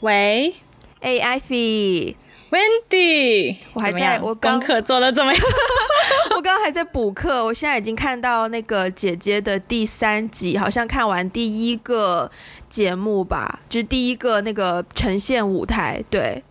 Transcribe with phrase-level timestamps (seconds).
[0.00, 0.54] 喂，
[1.00, 5.42] 哎、hey,，Ivy，Wendy，我还在，我功课做的怎么样？
[6.36, 12.30] 我刚刚还在补课，我现在已经看到那个姐姐的第三集，好像看完第一个
[12.68, 16.44] 节目吧，就是第一个那个呈现舞台，对，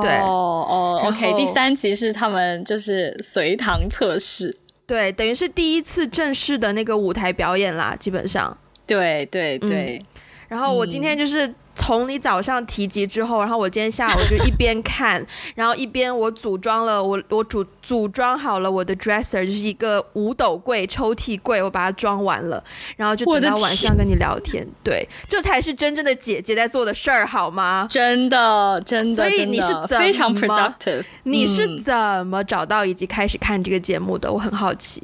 [0.00, 4.56] 对，哦哦，OK，第三集是他们就是随堂测试，
[4.86, 8.56] 对，等于是第一次正式的那个舞台表演啦，基本上，
[8.86, 10.00] 对对对。
[10.02, 10.06] 嗯
[10.48, 22.62] 然后我今天就是从你早上提及之后，然后我今天下午就一边看，然后一边我组装了我我组组装好了我的 dresser，就是一个五斗柜、抽屉柜，我把它装完了，
[22.96, 24.66] 然后就等到晚上跟你聊天。
[24.82, 27.86] 对，这才是真正的姐姐在做的事儿，好吗？
[27.90, 29.14] 真的，真的。
[29.14, 31.04] 所以你是怎么非常 productive？
[31.24, 34.32] 你是怎么找到以及开始看这个节目的？
[34.32, 35.02] 我很好奇。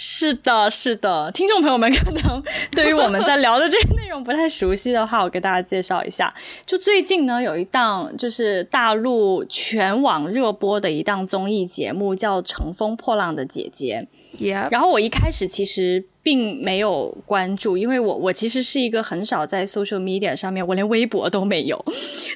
[0.00, 6.32] 是的，是的，听众朋友们可能对于我们在聊的这个内容不太熟悉的话，我给大家介绍一下。
[6.64, 14.06] 就最近呢，有一档就是大陆全网热播的一档综艺节目，叫《乘风破浪的姐姐》。
[14.70, 21.84] 然后我一开始其实并没有关注，因为我我其实是一个很少在 social media 上面，我连微博都没有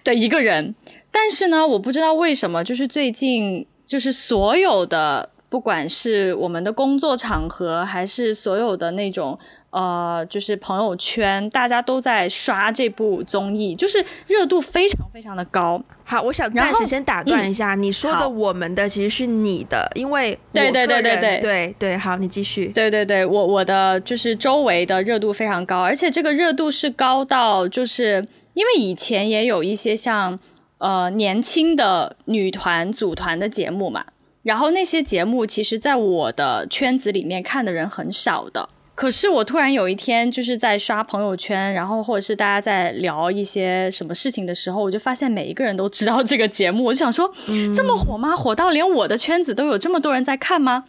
[0.02, 0.74] 的一个人。
[1.12, 5.28] 但是呢，我不知道为什么，就是最近就是所有的。
[5.52, 15.78] 不管是我们的工作场合，还是所有的那种呃，就是朋友圈，大家都在刷这部综艺，就是热度非常非常的高。
[16.04, 22.68] 好，我想暂时先打断一下，嗯、你说的我们的其实是你的，因为对对对对对对对，好，你继续。
[22.68, 30.40] 对对对，我我的就是周围的热度非常高，而且这个热度是高到，就是因为以前也有一些像
[30.78, 34.06] 呃年轻的女团组团的节目嘛。
[34.42, 38.68] 然后那些节目，其实在我的圈子里面看的人很少的。
[38.94, 46.84] 可是我突然有一天，就是在刷朋友圈，然后或者是大家在聊一些什么事情的时候，我就发现每一个人都知道这个节目。
[46.84, 47.32] 我就想说，
[47.74, 48.36] 这么火吗？
[48.36, 50.84] 火到连我的圈子都有这么多人在看吗？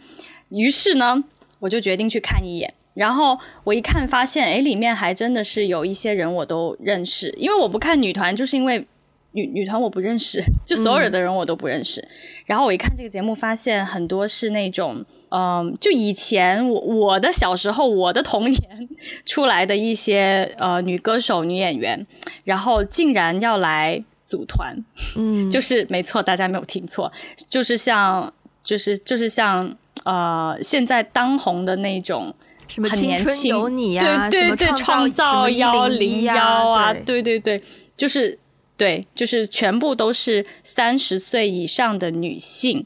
[0.50, 1.24] 于是呢，
[1.60, 2.72] 我就决定去看一眼。
[2.92, 7.34] 然后我一看，发现，诶，里面还真的是有一些人我都认识。
[7.38, 8.86] 因为我不看女团，就是因为。
[9.34, 12.00] 女女团我不认识，就所有的人我都不认识。
[12.00, 12.08] 嗯、
[12.46, 18.88] 然后我一看这个节目，发现很多是那种，嗯，就以前我我的小时候，我的童年
[19.26, 22.06] 出来的一些呃女歌手、女演员，
[22.44, 24.76] 然后竟然要来组团，
[25.16, 27.12] 嗯， 就是没错，大家没有听错，
[27.50, 32.32] 就是像，就是就是像呃现在当红的那种
[32.68, 37.60] 什么青春有你啊，对对对，创造幺零幺啊，对对对，
[37.96, 38.38] 就是。
[38.76, 42.84] 对，就是全部都是三十岁以上的女性，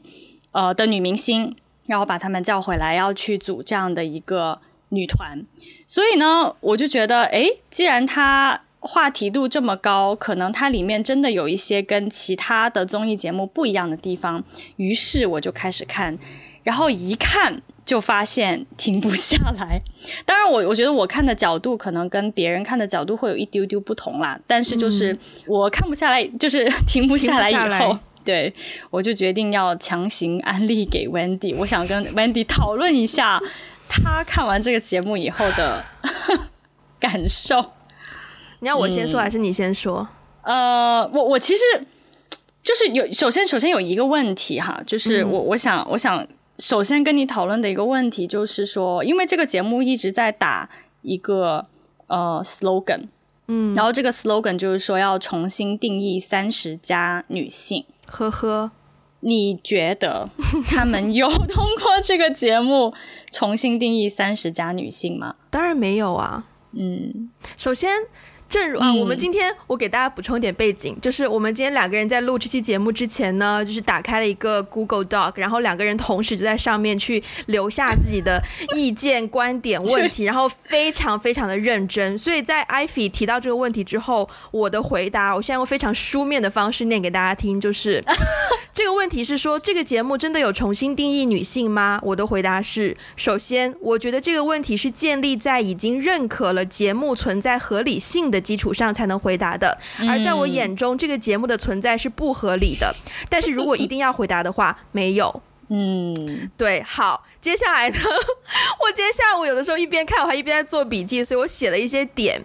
[0.51, 1.55] 呃的女明星，
[1.87, 5.43] 然后把她们叫回来，要去组这样的一个女团。
[5.87, 14.43] 所以呢，我就觉得，诶，既然它话题度这么高，可能它里面真的有一些跟其他的综艺节目不一样的地方。
[14.75, 16.17] 于是我就开始看，
[16.63, 17.61] 然后一看。
[17.89, 19.81] 就发现停不下来，
[20.23, 25.17] 当然我我觉得我看的角度可能跟别人看的角度会有一丢丢不同啦，但是就是
[25.47, 28.53] 我看不下来，就是停不下来以后，对，
[28.91, 33.41] 我就决定要强行安利给 Wendy，我想跟 Wendy 讨论一下
[33.89, 35.83] 他看完这个节目以后的
[37.01, 37.59] 感受。
[38.59, 40.07] 你要我先说还是你先说？
[40.43, 41.61] 嗯、呃，我我其实
[42.61, 46.23] 就是有，首先首先有一个问题哈，就是我我想我想。
[46.59, 50.69] 首先跟你讨论的一个问题就是说，因为这个节目一直在打
[51.01, 51.65] 一个
[52.07, 53.07] 呃 slogan，
[53.47, 57.85] 嗯，然后这个 slogan 就是说要重新定义三十加女性。
[58.05, 58.71] 呵呵，
[59.21, 60.27] 你觉得
[60.67, 62.93] 他们有通过这个节目
[63.31, 65.35] 重新定义三十加女性吗？
[65.49, 66.45] 当然没有啊。
[66.73, 67.89] 嗯，首先。
[68.49, 78.41] 正如啊，我们今天我给大家补充一点背景，就是我们今天两个人在录这期节目之前呢，就是打开了一个 Google Doc，然后两个人同时就在上面去留下自己的
[78.75, 82.17] 意见、观点、问题， 然后非常非常的认真。
[82.17, 88.03] 所以在 Ivy 提到这个问题之后，我的回答，我现在用非常书面的方式念给大家听，就是
[88.73, 91.99] 这个问题是说，这个节目真的有重新定义女性吗？
[92.01, 99.77] 我的回答是，首先，我觉得这个问题是建立在已经认可了节目存在合理性的基础上才能回答的，
[100.07, 102.95] 而在我眼中，这个节目的存在是不合理的。
[103.29, 105.41] 但是如果一定要回答的话，没有。
[105.69, 107.97] 嗯，对，好，接下来呢，
[108.81, 112.41] 我今天下午有的时候一边看，我还一边在做笔记，所以我写了一些点。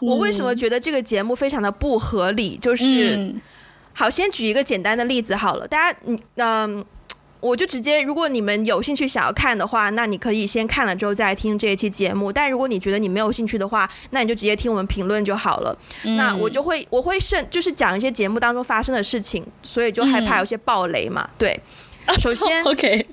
[0.00, 2.56] 我为什么觉得这个节目非常的不合理？
[2.56, 3.34] 就是，
[3.92, 5.98] 好，先举一个简单的例子好了，大家，
[6.36, 6.84] 嗯。
[7.40, 12.32] 我就直接，如果你们有兴趣想要看的话，那你可以先看了之后再来听这一期节目。
[12.32, 15.78] 但如果你觉得你没有兴趣的话，那你就直接听我们评论就好了。
[16.04, 21.22] 嗯、那我就会我会甚就是讲一些节目当中发生的事情，所以就害怕有些暴雷嘛。
[21.24, 21.60] 嗯、对，
[22.18, 23.06] 首先 OK。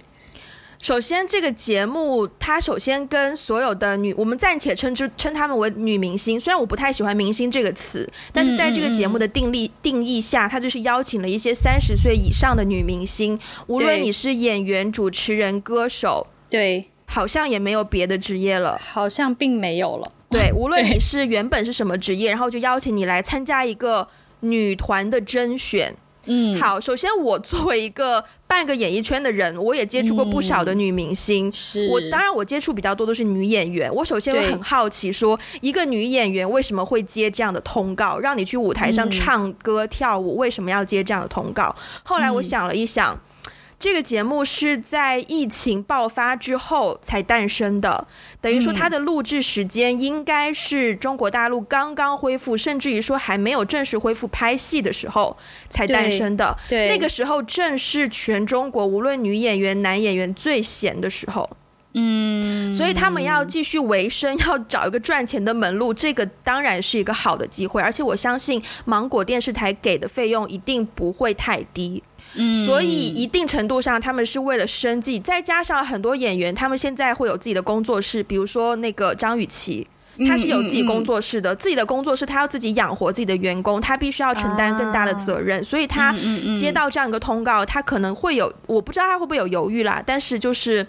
[0.79, 6.39] 首先，这个节目它首先跟所有的女，我们暂且称之称她们为女明星。
[6.39, 13.39] 虽然我不太喜欢“明星”这个词，但是在这个节目的定力定义下，它就是邀请了一些三十岁以上的女明星。
[13.67, 20.11] 无论你是演员、主持人、歌手，对，好像也没有别的职业了，好像并没有了。
[20.29, 24.07] 对， 无论你是原本是什么职业，然后就邀请你来参加一个
[24.41, 25.95] 女团的甄选。
[26.27, 28.25] 嗯，好，首先我作为一个
[28.55, 31.49] 半个演艺圈的人，我也接触过不少的女明星。
[31.49, 33.93] 嗯、是我当然我接触比较多都是女演员。
[33.93, 41.75] 我首先会很好奇，说一个女演员为什么会接这样的通告，让你去舞台上唱歌、嗯、跳舞，为什么要接这样的通告？
[42.03, 43.13] 后来我想了一想。
[43.13, 43.19] 嗯
[43.85, 48.07] 这个节目是在疫情爆发之后才诞生的，
[48.41, 55.37] 等于说它的录制时间应该是中国大陆刚刚恢复，甚至于说还没有正式恢复拍戏的时候
[55.69, 56.57] 才诞生的。
[56.67, 61.47] 对，那个时候正是全中国无论女演员、男演员最闲的时候。
[61.93, 72.01] 嗯，所以他们要继续维生，要找一个赚钱的门路，这个当然是一个好的机会，而且我相信芒果电视台给的费用一定不会太低。
[72.37, 79.87] 嗯，所以一定程度上，他们是为了生计，再加上很多演员，他们现在会有自己的工作室，比如说那个张雨绮，
[80.27, 86.13] 他是有自己工作室的，自己的工作室，他要自己养活自己的员工，他必须要承担更大的责任，所以他
[86.57, 90.85] 接到这样一个通告，他可能会有，我不知道他会不会有犹豫啦，但是就是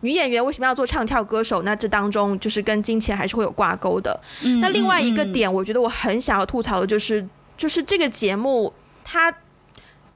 [0.00, 1.62] 女演员为什么要做唱跳歌手？
[1.62, 4.18] 那这当中就是跟金钱还是会有挂钩的。
[4.60, 7.26] 那另外一个点，我觉得我很想要吐槽的就是，
[7.56, 8.72] 就是这个节目
[9.02, 9.34] 它。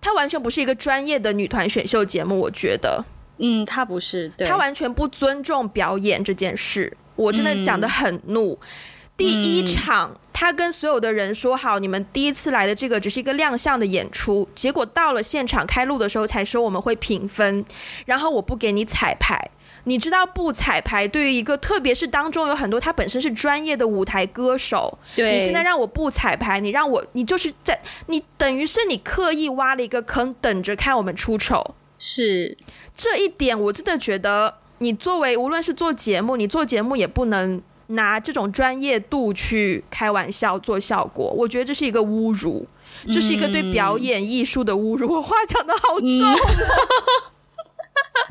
[0.05, 3.03] 它完全不是一个专业的女团选秀节目，我觉得，
[3.39, 8.53] 嗯，他不是，对，她完全不尊重表演这件事，我真的讲的很怒。
[8.53, 8.69] 嗯、
[9.17, 17.65] 第一场，他跟所有的人说好，你们第一次来的这个只是一个亮相的演出，结果到了现场开录的时候才说我们会评分，
[18.05, 19.51] 然后我不给你彩排。
[19.85, 31.75] 你知道不彩排对于一个，特别是当中有很多他本身是专业的舞台歌手，对，你现在让我不彩排，你让我，你就是在，你等于是你刻意挖了一个坑，等着看我们出丑。
[31.99, 32.57] 是
[32.95, 41.33] 这一点，我真的觉得，你作为无论是做节目，你做节目也不能拿这种专业度去开玩笑做效果。
[41.37, 42.67] 我觉得这是一个侮辱，
[43.13, 45.13] 这是一个对表演艺术的侮辱。
[45.13, 46.09] 我话讲的好重。
[46.09, 47.34] 嗯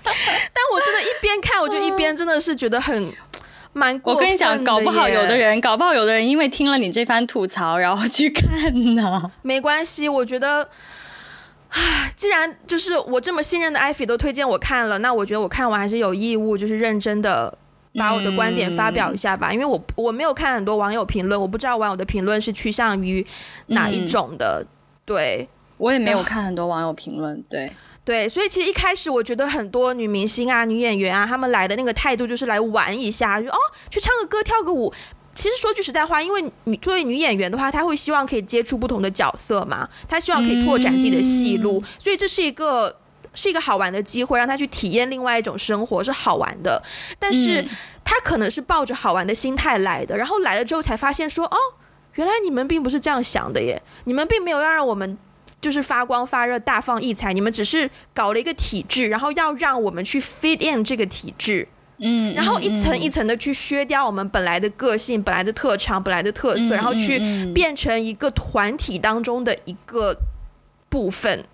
[0.03, 3.13] 但我真的，一边看我就一边真的是觉得很
[3.73, 4.13] 蛮过。
[4.13, 9.31] 我跟你讲，搞不好有的人，搞不好有的人因为听了你这番吐槽，然后去看呢。
[9.41, 10.69] 没关系，我觉得，
[11.69, 17.57] 唉，既然就是我这么信任的艾菲都推荐我看了，那我觉得我看完还是有义务，就是认真的
[17.95, 19.49] 把我的观点发表一下吧。
[19.51, 23.25] 嗯、因为我我没有看很多网友评论，我不知道网友的评论是趋向于
[23.67, 24.63] 哪一种的。
[24.63, 24.67] 嗯、
[25.05, 25.49] 对，
[25.83, 27.69] 我也没有看很多网友评论，对。
[28.05, 33.57] 对，所以其实一开始我觉得很多女明星啊、女演员啊，她们来的那个态度就是来玩一下，就哦，
[33.89, 34.93] 去唱个歌、跳个舞。
[35.33, 42.93] 其实说句实在话，因为女作为女演员的话，她会希望可以接触不同的角色嘛，她希望可以拓展自己的戏路，嗯、所以这是一个
[43.33, 46.81] 是一个好玩的机会，让她去体验另外一种生活是好玩的。
[47.19, 47.65] 但是
[48.03, 51.57] 她可能是抱着好玩的心态来的，然后来了之后才发现说，哦，
[52.15, 55.17] 原来你们并不是这样想的耶，你们并没有要让我们。
[55.63, 61.65] 就是发光发热、大放异彩，你们只是搞了一个体制，然后要让我们去 fit in 这个体制，
[61.99, 67.17] 嗯，然后一层一层的去削掉我们本来的个性、本来的特长、本来的特色，然后去
[67.53, 70.17] 变成一个团体当中的一个
[70.89, 71.45] 部分，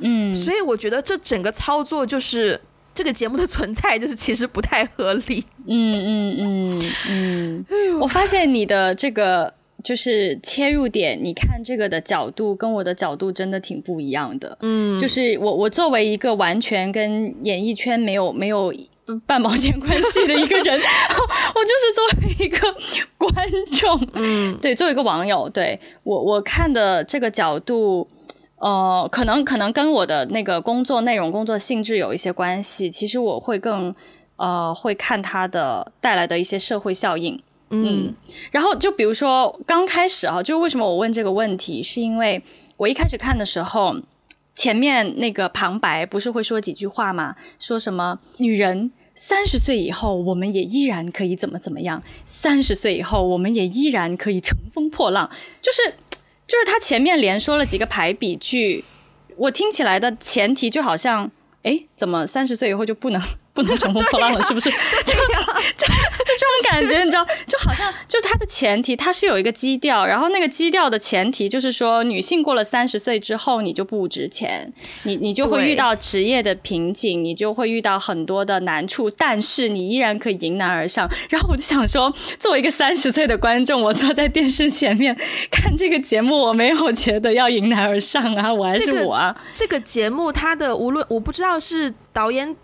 [0.00, 2.58] 嗯，所以我觉得这整个操作就是
[2.94, 9.57] 这个节目的存在就是其实不太合理，嗯嗯嗯嗯，嗯，我发现你的这个。
[9.84, 14.56] 就是切入点，你看这个的角度跟我的角度真的挺不一样的。
[14.62, 18.74] 嗯，就是我我作为一个完全跟演艺圈没有没有
[19.24, 20.78] 半毛钱关系的一个人，
[21.54, 22.58] 我就是作为一个
[23.16, 23.34] 观
[23.72, 28.06] 众，嗯，对，作为一个网友，对我我看的这个角度，
[28.56, 32.90] 呃，可能可能跟我的那个工作内容、工作性质有一些关系。
[32.90, 33.94] 其实我会更
[34.36, 37.40] 呃会看它的带来的一些社会效应。
[37.70, 38.14] 嗯，
[38.50, 42.42] 然后就比如说刚开始啊，就为什么我问这个问题，是因为
[42.76, 43.96] 我一开始看的时候，
[44.54, 47.36] 前面那个旁白不是会说几句话吗？
[47.58, 55.30] 说什么女人三十岁以后，我们也依然可以怎么怎么样；三十岁以后，我们也依然可以乘风破浪。
[55.60, 55.94] 就是
[56.46, 58.84] 就是他前面连说了几个排比句，
[59.36, 61.30] 我听起来的前提就好像
[61.64, 63.20] 哎，怎么三十岁以后就不能
[63.58, 64.40] 不能乘风破浪了？
[64.42, 64.70] 是不是？
[65.04, 65.22] 这样
[65.76, 74.72] 就就这种感觉，你知道，就好像就它的前提，它是有一个基调，然后那个基调的前提就是说，女性过了三十岁之后，你就不值钱，
[75.02, 81.08] 你你就会遇到职业的瓶颈，你就会遇到很多的难处，但是你依然可以迎难而上。
[81.28, 85.14] 然后我就想说，作为一个三十岁的观众，我坐在电视前面
[85.50, 89.36] 看这个节目，我没有觉得要迎难而上啊，我还是我啊。
[89.52, 91.58] 这个、这个节目它的无论我不知道。
[91.58, 92.54] 是导演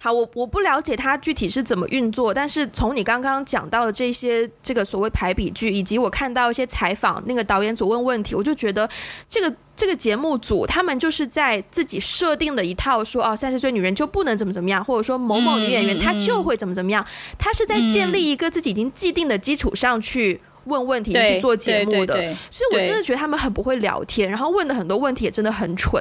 [0.00, 8.88] 好，我我不了解他具体是怎么运作，但是从你刚刚讲到的这些这个所谓排比句，以及我看到一些采访，那个导演组问问题，我就觉得
[9.28, 17.04] 这个这个节目组他们就是在自己设定的一套说哦，三十岁女人就不能怎么怎么样，或者说某某女演员她就会怎么怎么样，
[17.36, 22.14] 他是在建立一个自己已经既定的基础上去问问题去做节目的，
[22.50, 26.00] 所以我真的觉得他们很不会聊天，然后问的很多问题也真的很蠢。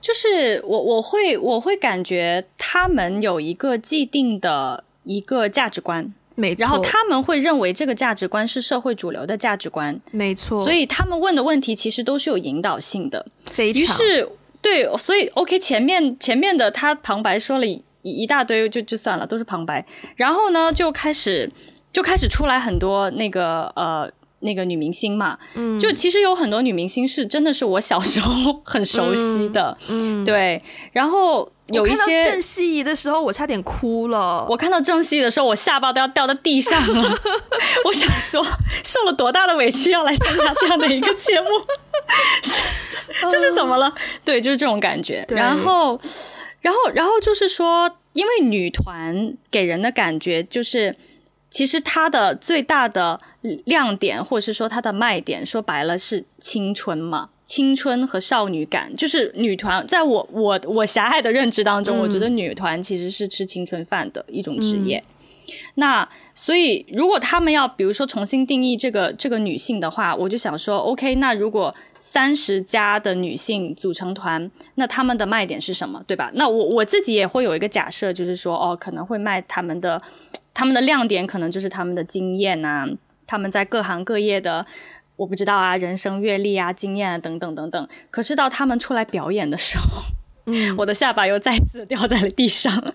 [0.00, 13.82] 就是我我会我会感觉他们有一个既定的一个价值观，没错，然后他们会认为这个价值观是社会主流的价值观，没错，所以他们问的问题其实都是有引导性的，非常。
[13.82, 14.28] 于是
[14.62, 19.84] 对，所以 OK 前面前面的他旁白说了一一大堆就就算了，都是旁白，
[20.16, 21.48] 然后呢就开始
[21.92, 24.10] 就开始出来很多那个呃。
[24.40, 30.60] 那个女明星嘛，嗯，就其实有很多女明星是真的是我小时候很熟悉的，嗯，嗯对。
[30.92, 34.46] 然后有一些郑希怡的时候，我差点哭了。
[34.48, 37.18] 我看到郑希怡的时候，我下巴都要掉到地上了。
[37.84, 38.44] 我想说，
[38.82, 41.48] 受了多大的委屈要来参加这样的一个节目，
[43.30, 43.94] 这是怎么了？
[44.24, 45.24] 对，就是这种感觉。
[45.28, 46.00] 然后，
[46.62, 50.96] 然后，然后就是说，因为女团给人的感觉就是。
[51.52, 53.18] 其实她的最大的
[53.64, 59.86] 亮点，或者是说它的卖点，说白了是青春嘛，青春和少女感，就是女团。
[59.86, 64.98] 在我我我狭隘的认知当中，嗯、我觉得女团其实是吃青春饭的一种职业。
[64.98, 76.30] 嗯、那所以，如果他们要比如说重新定义这个这个女性的话，我就想说，OK，那如果三十加的女性组成团，那他们的卖点是什么，对吧？
[76.34, 79.98] 那我我自己也会有一个假设，就是说，哦，可能会卖他们的。
[80.52, 82.86] 他们的亮点可能就是他们的经验啊，
[83.30, 84.66] 他们在各行各业的，
[85.14, 87.88] 我不知道啊，人生阅历啊、经验啊等等等等。
[88.10, 90.02] 可是到他们出来表演的时候，
[90.46, 92.92] 嗯， 我的下巴又再次掉在了地上。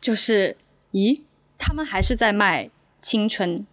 [0.00, 0.56] 就是，
[0.92, 1.20] 咦，
[1.58, 2.70] 他们还是在卖
[3.02, 3.66] 青春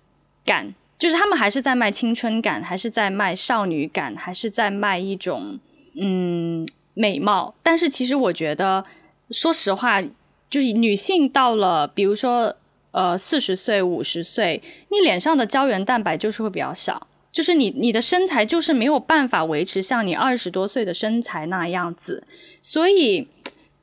[0.44, 5.58] 感，就是他们还是在卖青春感，还是在卖少女感，还是在卖一种
[5.96, 7.56] 嗯美貌。
[7.64, 8.84] 但是其实我觉得，
[9.32, 10.02] 说实话，
[10.50, 12.58] 就是女性到了，比如说。
[12.94, 22.24] 呃，四十岁、五十岁，你脸上的胶原蛋白就是会比较少，就是你你的身材就是没有办法维持像你二十多岁的身材那样子，
[22.62, 23.28] 所以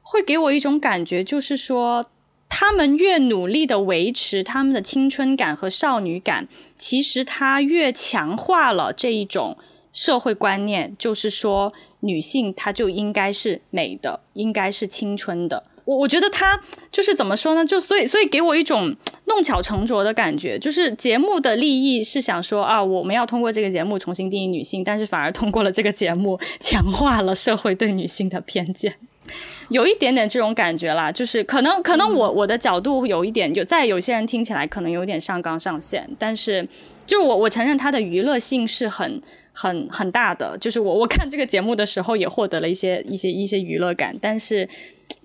[0.00, 2.06] 会给我一种感觉，就是说，
[2.48, 6.46] 他们越努力的维持他们的青春感和少女感，
[6.78, 9.58] 其实他越强化了这一种
[9.92, 15.64] 社会观念，就是说，女性她就应该是美的，应该是青春的。
[15.84, 16.60] 我我觉得他
[16.92, 17.64] 就是怎么说呢？
[17.64, 18.94] 就所以所以给我一种
[19.26, 28.96] 弄巧成拙的感觉，就是节目的利益是想说啊，我们要通过这个节目重新定义女性，但是反而通过了这个节目强化了社会对女性的偏见，
[29.68, 31.10] 有一点点这种感觉啦。
[31.12, 36.66] 就是可能可能我我的角度有一点，有在有些人听起来可能有点上纲上线，但是
[37.06, 39.22] 就我我承认它的娱乐性是很
[39.52, 40.56] 很很大的。
[40.58, 44.68] 就是我我看这个节目的时候也获得了一些一些一些娱乐感，但是。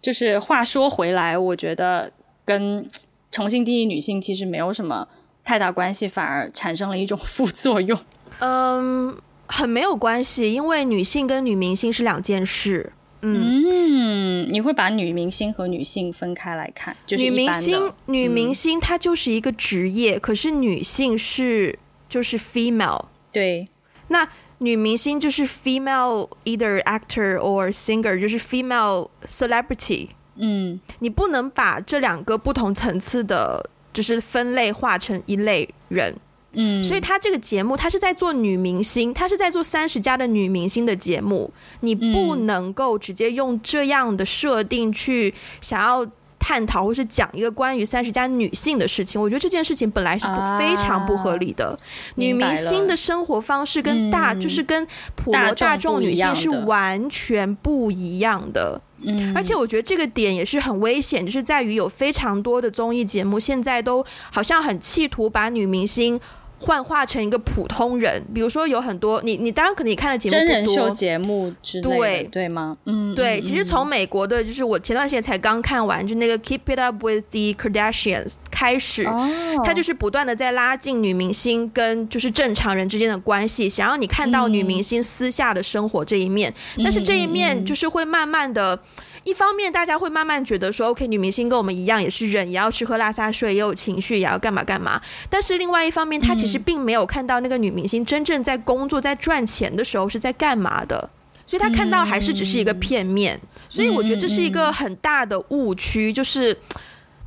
[0.02, 2.12] 就是话说回来，我觉得
[2.44, 2.88] 跟
[3.32, 5.08] 重新定义女性其实没有什么
[5.44, 7.98] 太大关系，反而产生了一种副作用。
[8.38, 12.94] 嗯，很没有关系，因为女性跟女明星是两件事。
[13.26, 16.96] 嗯，嗯，你会把女明星和女性分开来看？
[17.06, 23.06] 就是女明星，女明星她就是一个职业，嗯，可是女性是就是 female。
[23.32, 23.68] 对，
[24.10, 24.28] 那。
[24.60, 30.08] 女明星就是 female either actor or singer，就是 female celebrity。
[30.36, 36.16] 嗯，你不能把这两个不同层次的，就是分类化成一类人。
[36.56, 46.08] 嗯，所以他这个节目，他是在做女明星，他是在做三十加的女明星的节目，你不能够直接用这样的设定去想要。
[46.38, 51.70] 探讨或是讲一个关于三十加女性的事情，我觉得这件事情本来是不非常不合理的。
[51.70, 51.78] 啊、
[52.18, 54.86] 女明星的生活方式跟大、嗯、就是跟
[55.16, 58.80] 普罗大众女性是完全不一样的。
[59.02, 66.20] 嗯，而且我觉得这个点也是很危险，就是在于有非常多的综艺节目现在都好像很企图把女明星
[66.58, 72.78] 幻化成一个普通人，比如说有很多你你当然可能你看的节目真人秀节目之类的，对对吗？
[72.86, 73.42] 嗯，对。
[73.42, 79.30] 其实从美国的，就是我前段时间才刚看完，就那个 Keep It Up with the Kardashians 开始，哦，
[79.64, 88.80] 他就是不断的在拉近女明星跟就是正常人之间的关系，想要你看到女明星私下的生活这一面，嗯，但是这一面就是会慢慢的。
[89.26, 95.02] 一方面，大家会慢慢觉得说，OK，女明星跟我们一样，也是人，也要吃喝拉撒睡，也有情绪，也要干嘛干嘛。
[95.32, 101.10] 但是另外一方面，他其实并没有看到那个女明星真正在工作、在赚钱的时候是在干嘛的，
[101.48, 103.42] 所以他看到还是只是一个片面。
[103.68, 106.56] 所以我觉得这是一个很大的误区，就是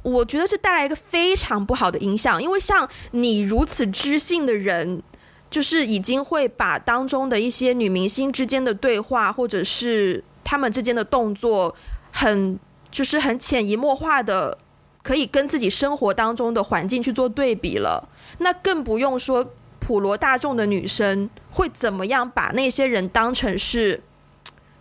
[0.05, 5.02] 我觉得是带来一个非常不好的影响，因为像你如此知性的人，
[5.50, 10.23] 就是已经会把当中的一些女明星之间的对话，或者是。
[10.49, 11.75] 他们之间的动作
[12.11, 12.59] 很，
[12.90, 14.57] 就是很潜移默化的，
[15.02, 18.09] 可以跟自己生活当中的环境去做对比了。
[18.38, 24.00] 那更不用说普罗大众的女生会怎么样把那些人当成是。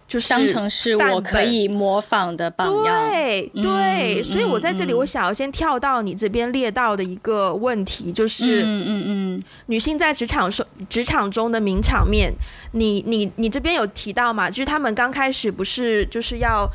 [0.08, 12.34] 就是当成是我可以模仿的榜样，对对、嗯，所以我在这里，我想要先跳到你这边列到的一个问题，就是，嗯嗯嗯，女性在职场中职场中的名场面，
[12.80, 14.50] 你你你这边有提到嘛？
[14.50, 16.70] 就是他们刚开始不是就是要，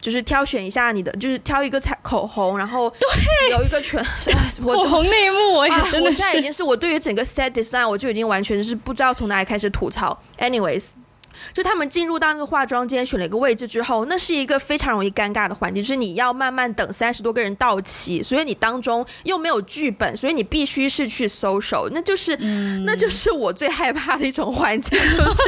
[0.00, 4.02] 就是挑选一下你的，就是挑一个彩口红，然后对有一个全
[4.62, 10.90] 口红内幕，我也真的是、啊、我现在已经是我对于整个 set design 我就已经完全是不知道从哪里开始吐槽，anyways。
[11.52, 25.42] 就他们进入到那个化妆间，选了一个位置之后，那是一个非常容易尴尬的环境，就是你要慢慢等三十多个人到齐，所以你当中又没有剧本，所以你必须是去 social，那就是、嗯，那就是我最害怕的一种环境， 就是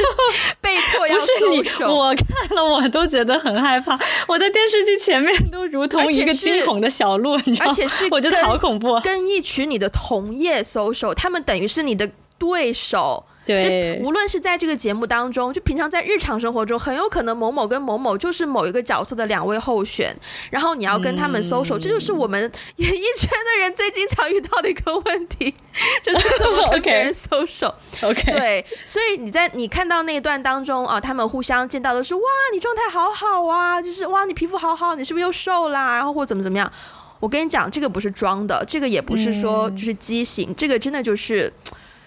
[0.59, 1.91] 被迫要 social。
[1.91, 7.71] 我看了我都觉得很害怕，我在电视机前面都如同一个惊恐的小鹿，你知道吗？
[7.71, 13.25] 而且是 我觉得好恐怖，跟一群你的同业 social，他们等于是你的对手。
[13.43, 20.15] 对，无论是在这个节目当中，就平常在日常生活中，很有可能某某跟某某就是某一个角色的两位候选，
[20.51, 22.39] 然后你要跟他们 social，、嗯、这就是我们
[22.75, 25.55] 演艺圈的人最经常遇到的一个问题，
[26.03, 27.73] 就是怎么跟 别人 social。
[28.03, 32.21] OK，对，所以你在你看到那一段当中啊，他们互相见到的是哇，
[32.53, 35.95] 你状态好好啊，就是哇，你皮肤好好，你是不是又瘦啦？
[35.95, 36.71] 然后或怎么怎么样？
[37.19, 41.51] 我跟你讲，这个不是装的，这个也不是说就是畸形、嗯，这个真的就是，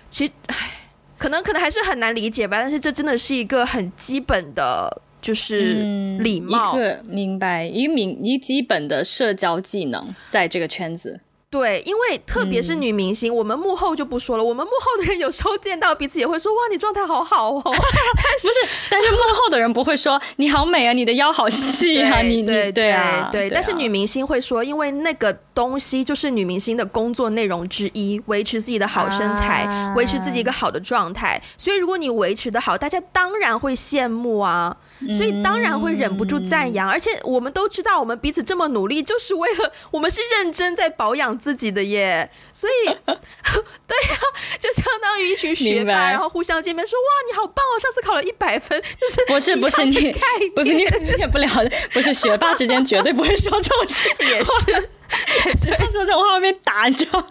[0.08, 0.80] 其实唉。
[1.24, 6.76] 可能可能还是很难理解吧，但是这真的是一个很基本的，就是礼貌。
[6.76, 11.18] 嗯、明白，一个明一基本的社交技能，在这个圈子。
[11.54, 14.42] 对，因为特别是女明星、嗯，我们幕后就不说了。
[14.42, 17.60] 我们幕后的人有时候见到彼此也会说：“哇，你状态好好哦。
[17.62, 18.54] ”不是？
[18.90, 22.22] 但是幕后的人不会说：“你好美啊，你的腰好细啊。
[22.22, 23.48] 你”你对对啊，对。
[23.48, 31.40] 但是女明星会说，因为那个东西就是女明星的工作内容之一，维持自己的好身材，啊、维持自己一个好的状态。
[31.56, 34.76] 所以如果你维持的好，大家当然会羡慕啊。
[35.12, 42.30] 所以当然会忍不住赞扬、嗯，而且我们都知道，我们彼此这么努力，就是为了 我们是认真在保养自己的耶。
[42.52, 44.24] 所以， 对呀、啊，
[44.58, 50.14] 就相当于一群学霸，然后互相见面说：“哇，你好棒哦，上次考了一百分。”就是不是不是你
[50.54, 57.26] 不是你理解不了的，不是学霸之间绝对不会说这种事， 也是也是说这种话会被打，你知道吗？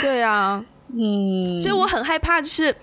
[0.00, 0.64] 对啊，
[0.96, 2.74] 嗯，所以我很害怕，就是。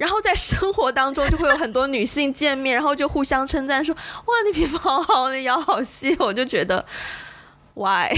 [0.00, 6.82] 然后在生活当中就会有很多女性见面， 然后就互相称赞说：“哇，你皮肤好好，你腰好细。”我就觉得
[7.74, 8.08] ，why？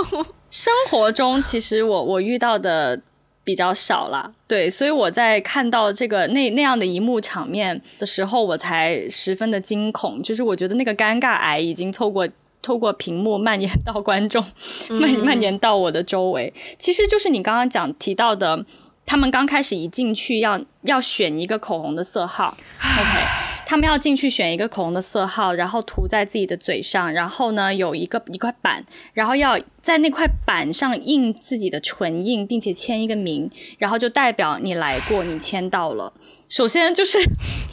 [0.48, 2.98] 生活中其实我我遇到的
[3.44, 12.26] 比较少啦，对，所以我在看到这个那那样的一幕场面的时候，我才十分的惊恐，就是我觉得那个尴尬癌已经透过
[12.62, 14.42] 透过屏幕蔓延到观众，
[14.88, 16.54] 蔓蔓延到我的周围。
[16.78, 18.64] 其实就是你刚刚讲提到的。
[19.06, 23.24] 他们刚开始一进去要要选一个口红的色号，OK，
[23.64, 36.12] 他们要进去选一个口红的色号，然后涂在自己的嘴上，然后呢有一个一块板，然后要在那块板上印自己的唇印，并且签一个名，然后就代表你来过，你签到了。
[36.48, 37.18] 首先就是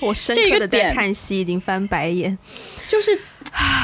[0.01, 2.37] 我深刻的在看戏，已经翻白眼，
[2.87, 3.15] 就是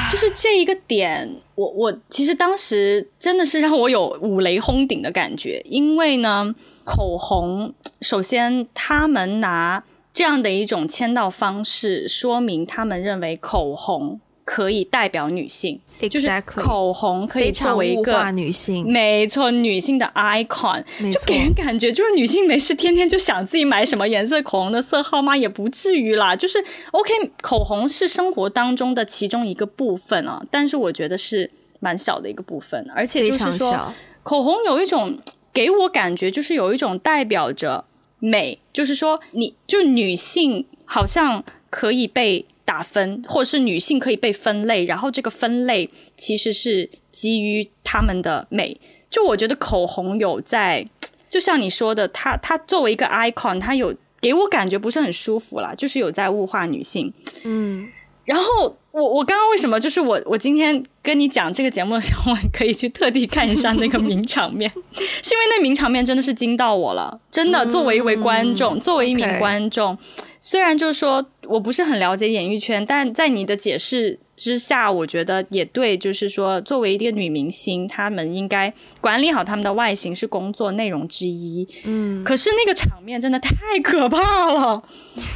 [0.08, 6.54] 就是这一个点，我我其实当时真的是让我有五雷轰顶的感觉，因为呢。
[6.90, 16.08] 口红，首先他们拿这样的一种签到方式，说明他们认为口红可以代表女性，Exactly.
[16.08, 25.36] 就是口红可以作为一个女性，没错，女性的 icon，就给人感觉就是女性没事天天就想自己买什么颜色口红的色号吗？
[25.36, 26.58] 也不至于啦，就是
[26.90, 31.48] OK，口红是生活当中的其中一个部分啊，但是我觉得是
[31.78, 33.92] 蛮小的一个部分，而且就是说
[34.24, 35.16] 口红有一种。
[35.52, 37.84] 给我感觉就是有一种代表着
[38.18, 48.80] 美，就是说你就女性好像可以被打分，或者是女性可以被分类，然后这个分类其实是基于她们的美。
[49.10, 50.86] 就我觉得口红有在，
[51.28, 57.12] 就像你说的，它它作为一个 icon，它有给我感觉不是很舒服啦，就是有在物化女性。
[57.42, 57.88] 嗯，
[58.24, 67.64] 然后我我刚刚为什么就是我我今天跟你讲这个节目的时候，我可以去特地看一下那个名场面， 是因为那名场面真的是惊到我了，真的。
[67.66, 69.96] 作为一位观众，作为一名观众
[70.38, 74.18] 虽然就是说我不是很了解演艺圈，但在你的解释。
[74.36, 81.68] 之下，我觉得也对，就是说，作为一个女明星，她们应该管理好她们的外形是工作内容之一。
[81.84, 83.54] 嗯，可是那个场面真的太
[83.84, 84.82] 可怕了。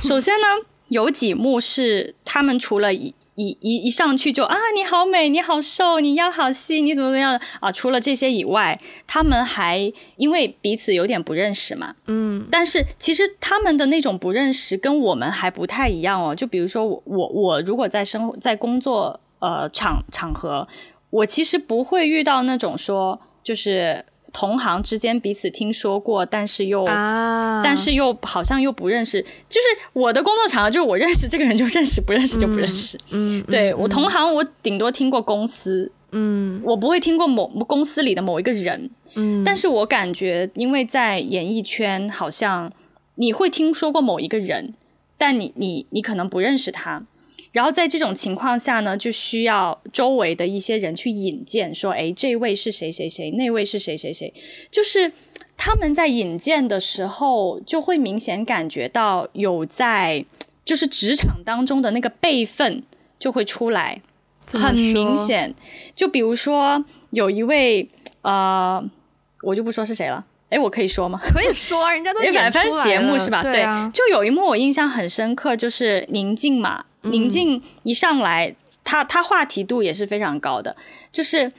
[0.00, 0.46] 首先呢，
[0.88, 3.14] 有几幕是他们除了一。
[3.36, 7.72] 一一一上去就啊，你好美，你好瘦，你腰好细，你怎么怎么样啊？
[7.72, 16.32] 除了这些以外，他们还因为彼此有点不认识嘛，嗯，但是其实他们的那种不认识跟我们还不太一样哦。
[16.32, 20.68] 就比如说我我我如果在生活在工作呃场场合，
[21.10, 24.04] 我其实不会遇到那种说就是。
[24.34, 29.22] 同行之间彼此听说过，但是又、啊，但是又好像又不认识。
[29.48, 32.98] 就是我的工作场合，就是我认识这个人就认识，不认识就不认识。
[33.12, 39.44] 嗯，对嗯我同行，我顶多听过公司，嗯，我不会听过某公司里的某一个人，嗯。
[39.44, 42.72] 但是我感觉，因为在演艺圈，好像
[43.14, 44.74] 你会听说过某一个人，
[45.16, 47.04] 但你你你可能不认识他。
[47.54, 54.34] 然后在这种情况下呢，就需要周围的一些人去引荐，说：“哎，这位是谁谁谁，那位是谁谁谁。”
[54.72, 55.12] 就是
[55.56, 60.24] 他们在引荐的时候，就会明显感觉到有在，
[60.64, 62.82] 就是职场当中的那个辈分
[63.20, 64.02] 就会出来，
[64.48, 65.54] 很明显。
[65.94, 67.88] 就比如说有一位
[68.22, 68.84] 呃，
[69.42, 70.26] 我就不说是谁了。
[70.54, 71.20] 哎，我可以说吗？
[71.20, 72.50] 可以说， 人家都演出来了。
[72.52, 73.42] 反正节目是吧？
[73.42, 73.90] 对啊。
[73.92, 76.84] 对，就有一幕我印象很深刻，就是宁静嘛。
[77.02, 80.74] 宁静一上来，他他话题度也是非常高的。
[81.10, 81.50] 就是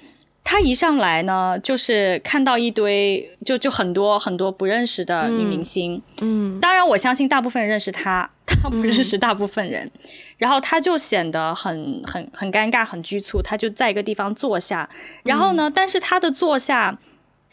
[0.43, 6.01] 他一上来呢，就是看到一堆就就很多很多不认识的女明星。
[6.21, 9.85] 嗯，当然我相信大部分人认识他， 他不认识大部分人。
[9.85, 13.41] 嗯、然后他就显得很很很尴尬，很拘促。
[13.41, 14.89] 他就在一个地方坐下，
[15.23, 16.97] 然后呢，嗯、但是他的坐下，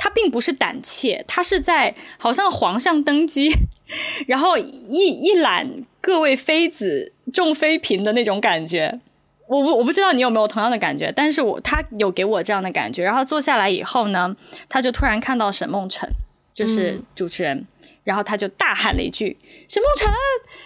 [0.03, 3.53] 他并不是胆怯，他是在好像皇上登基，
[4.27, 7.13] 然后一一览各位妃子。
[7.33, 9.01] 众妃嫔的那种感觉，
[9.47, 13.05] 我不我不知道你有没有同样的感觉，但是我他有给我这样的感觉。
[13.05, 14.37] 然后坐下来以后呢，
[14.69, 16.07] 他就突然看到沈梦辰，
[16.53, 17.57] 就是主持人。
[17.57, 17.67] 嗯
[18.05, 19.37] 然后他就大喊了一句
[19.69, 20.11] “沈梦辰”，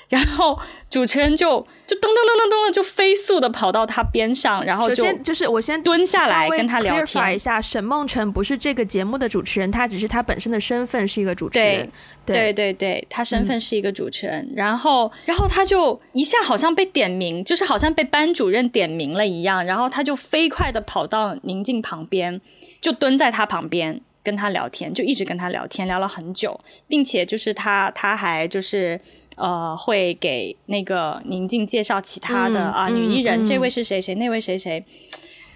[0.09, 7.61] 然后主持人就就噔噔噔噔噔的就飞速的跑到他边上，然后就先就是我先蹲下来跟他聊天一下。
[7.61, 11.90] 沈梦辰不是这个节目的主持人，他只是他本身的身份是一个主持人。
[12.25, 14.42] 对对对对，他身份是一个主持人。
[14.42, 22.40] 嗯、然后然后他就一下好像被点名，就是好像被班主任点名了一样，然后他就飞快的跑到宁静旁边，
[22.81, 24.01] 就蹲在他旁边。
[24.27, 26.59] 跟他聊天，就一直跟他聊天，聊了很久，
[26.89, 29.01] 并且就是他，他还就是
[29.37, 34.85] 呃，会给那个宁静介绍其他的、嗯、啊女艺人、嗯，这位是谁谁，那位谁谁，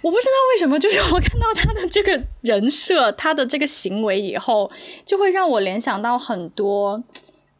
[0.02, 4.70] 我不知道为什么，就是我看到他的这个人设，他的这个行为以后，
[5.04, 7.02] 就会让我联想到很多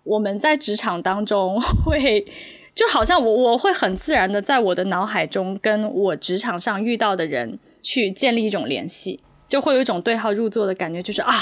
[0.04, 2.24] 我们在职场当中会，
[2.72, 9.18] 就好像我我会很自然的在我的脑海中跟我职场上遇到的人去建立一种联系。
[9.50, 11.34] 就会有一种对号入座的感觉，就是啊，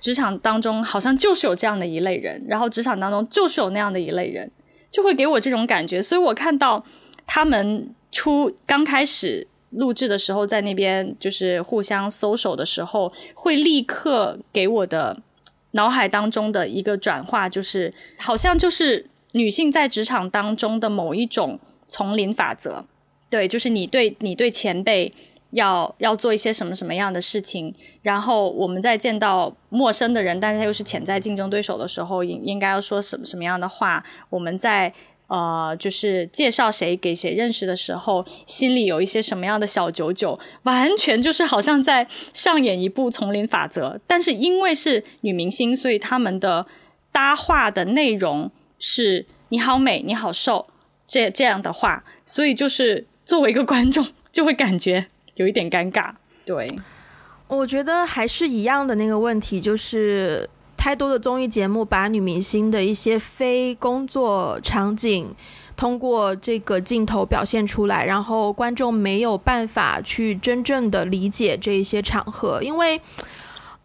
[0.00, 4.48] 职场当中好像就是有这样的一类人，然后职场当中就是有那样的一类人，
[4.92, 6.00] 就会给我这种感觉。
[6.00, 6.84] 所以我看到
[7.26, 15.20] 他们出刚开始录制的时候，在那边就是互相搜手的时候，会立刻给我的
[15.72, 22.84] 脑海当中的一个转化，就是好像就是女性在职场当中的某一种丛林法则。
[23.28, 25.12] 对，就是你对你对前辈。
[25.52, 34.04] 要要做一些什么什么样的事情，然后我们在见到陌生的人，但是他又是潜在竞争对手的时候，应应该要说什么什么样的话？
[34.28, 34.92] 我们在
[35.28, 40.38] 呃，就是介绍谁给谁认识的时候，心里有一些什么样的小九九？
[40.64, 43.98] 完全就是好像在上演一部丛林法则。
[44.06, 46.66] 但是因为是女明星，所以他们的
[47.10, 50.66] 搭话的内容是“你好美，你好瘦”
[51.08, 55.06] 这这样的话，所以就是作为一个观众，就会感觉。
[55.42, 56.10] 有一点尴尬，
[56.46, 56.66] 对，
[57.48, 65.34] 我觉得还是一样的那个问题，就是太多的综艺节目把女明星的一些非工作场景
[65.76, 73.00] 通过这个镜头表现出来，然后观众没有办法去真正的理解这一些场合，因为，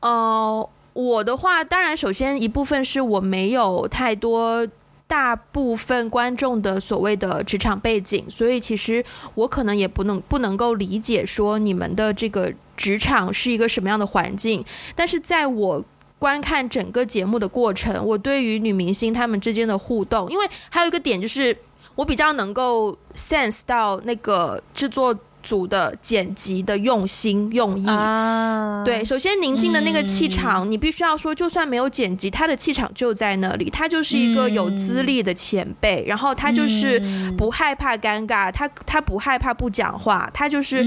[0.01, 0.69] 呃。
[0.97, 4.67] 我的话，当然首先一部分是我没有太多
[5.07, 9.03] 大部分观众的所谓的职场背景，所以其实
[9.35, 14.63] 我可能也不能不能够理解说你们的这个职场是一个什么样的环境。
[14.95, 15.83] 但是在我
[16.19, 21.57] 观看整个节目的过程，我对于女明星她们之间的互动，因为还有一个点就是
[21.95, 25.17] 我比较能够 sense 到那个制作。
[25.47, 37.01] 组的剪辑的用心用意，啊、对，首先宁静的那个气场，嗯、你必须要说，就算没有剪辑，他的气场就在那里，他就是一个有资历的前辈，嗯、然后他就是
[37.37, 40.83] 不害怕尴尬，他他不害怕不讲话，他就是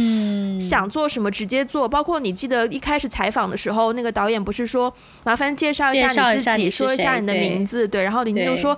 [0.61, 1.89] 想做什么直接做。
[1.89, 4.93] 包括你记得一开始采访的时候，那个导演不是说
[5.25, 8.77] 麻烦介绍一下你自己，说一下你的名字，对，对，然后宁静就说，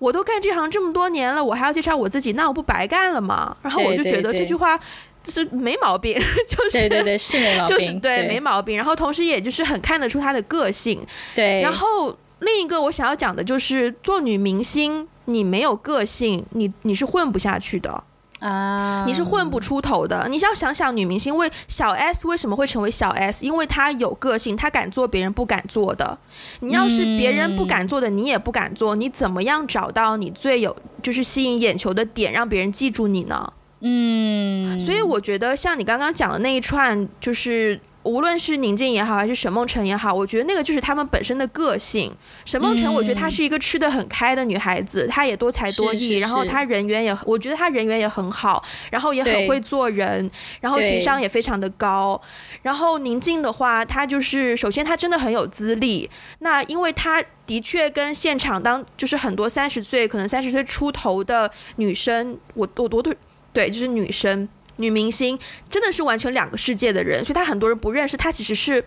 [0.00, 3.56] 我都干这行这么多年了，我还要介绍我自己，那我不白干了吗？
[3.62, 4.80] 然后我就觉得这句话。
[5.24, 6.14] 是没毛病，
[6.48, 8.76] 就是对对对，是没毛病，就是对，对没毛病。
[8.76, 11.04] 然后同时，也就是很看得出她的个性。
[11.34, 11.60] 对。
[11.60, 18.04] 然后另一个我想要讲的就是，做女明星，你没有个性，你你是混不下去的
[18.40, 20.26] 啊，你是混不出头的。
[20.30, 23.44] 你要想想，女明星为小 S 为什么会成为小 S？
[23.44, 26.18] 因为她有个性，她敢做别人不敢做的。
[26.60, 33.52] 你要是别人不敢做的，你也不敢做，你怎么样找到你最有就是吸引眼球的点，让别人记住你呢？
[33.80, 42.12] 嗯，所以我觉得像你刚刚讲的那一串，就是无论是宁静也好，还是沈梦辰也好，我觉得那个就是他们本身的个性。
[42.44, 52.20] 沈梦辰，我觉得她是一个吃的很开的女孩子，她也多才多艺，然后她人缘也，我觉得她人缘也很好，然后也很会做人，然后情商也非常的高。
[52.60, 63.14] 然后宁静的话，她就是首先她真的很有资历，那因为她的确跟现场当就是很多三十岁可能三十岁出头的女生，我我我都。
[63.52, 68.30] 对，就是女生、女明星，真的是完全两个世界的人，所以她很多人不认识她。
[68.30, 68.84] 其实是，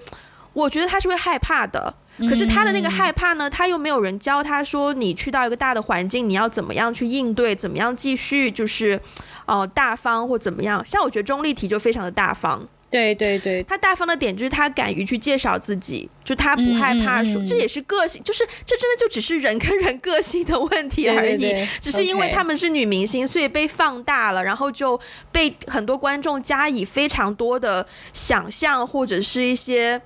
[0.53, 1.93] 我觉得她是会害怕的。
[2.29, 9.01] 可是她的那个害怕呢，她又没有人教她说，你去到一个大的环境，你要怎么样去应对，怎么样继续就是，
[9.45, 10.85] 呃，大方或怎么样。
[10.85, 12.67] 像我觉得钟丽缇就非常的大方。
[12.93, 24.99] 对对对，他大方的点就是他敢于去介绍自己，就他不害怕说，嗯嗯、这也是个性，就是这真的就只是人跟人个性的问题而已，对对对，只是因为他们是女明星所以被放大了，然后就
[25.31, 29.99] 被很多观众加以非常多的想象或者是一些，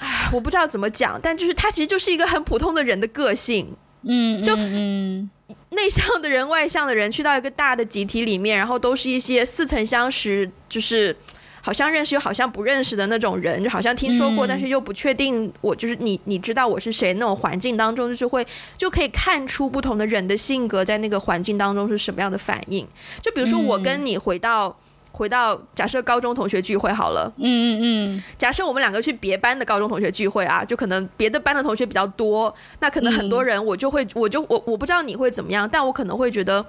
[0.00, 5.30] 唉，我不知道怎么讲，但就是他其实就是一个很普通的人的个性，嗯，就嗯，
[5.70, 11.16] 内向的人、外向的人去到一个大的集体里面，然后都是一些似曾相识，就是。
[11.64, 15.50] 好像认识又好像不认识的那种人，就好像听说过，但是又不确定。
[15.60, 17.12] 我就是你，你知道我是谁？
[17.14, 18.44] 那种环境当中，就是会
[18.76, 22.84] 就可以看出不同的人的性格在那个环境当中是什么样的反应。
[23.22, 24.76] 就比如说我跟你回到
[25.12, 27.80] 回到假设高中同学聚会好了，嗯嗯
[28.16, 36.64] 嗯，假设我们两个去别班的高中同学聚会啊，就可能别的班的同学比较多，那可能很多人我就会我就我我不知道你会怎么样，但我可能会觉得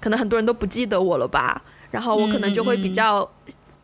[0.00, 3.30] 可能很多人都不记得我了吧，然后我可能就会比较。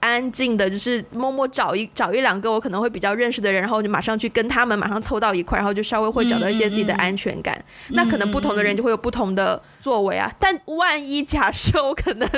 [0.05, 7.65] 安静的，就是默默找一找一两个我可能会比较认识的人，然后就马上去跟他们马上凑到一块，然后就稍微会找到一些自己的安全感。
[7.89, 10.29] 那可能不同的人就会有不同的作为啊。
[10.31, 12.29] 嗯、但万一假设我可能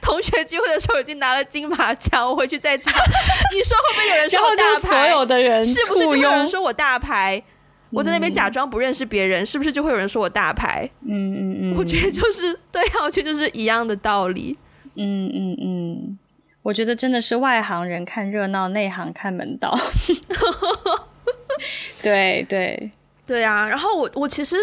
[0.00, 2.90] 同学聚会的时候已经拿了金马奖，我回去再讲，
[3.52, 4.88] 你说会不会有人说我大牌？
[4.88, 7.42] 所有的人是不是就会有人说我大牌？
[7.90, 10.88] 我在那边假装不认识别人，是不是就会有人说我大牌？
[11.06, 14.56] 嗯嗯嗯，我觉得就是对啊，我觉得就是一样的道理。
[14.94, 16.18] 嗯嗯嗯。
[16.62, 19.74] 我觉得真的是外行人看热闹，内行看门道。
[22.02, 22.90] 对对
[23.26, 23.66] 对啊！
[23.68, 24.56] 然后我我其实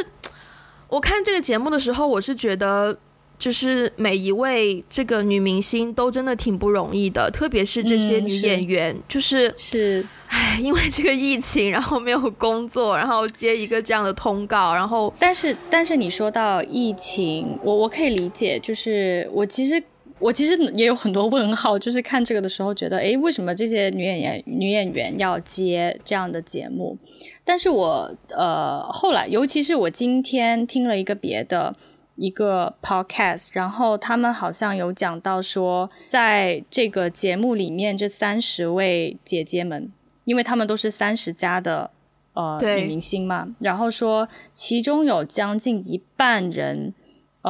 [0.90, 2.98] 我看这个节目的时候，我是觉得
[3.40, 19.84] 就是每一位这个女明星都真的挺不容易的，特别是这些女演员，就是是唉，因为这个疫情，然后没有工作，然后接一个这样的通告，然后但是但是你说到疫情，我我可以理解，就是我其实。
[20.20, 26.98] 我其实也有很多问号，就是看这个的时候觉得，诶，为什么这些女演员女演员要接这样的节目？
[27.46, 31.72] 但是我呃后来，尤其是我今天听了一个别的
[32.16, 39.92] 一个 podcast，然后他们好像有讲到说，在这个节目里面，这三十位姐姐们，
[40.26, 41.92] 因为她们都是三十加的
[42.34, 46.96] 呃女明星嘛，然后说其中有将近一半人。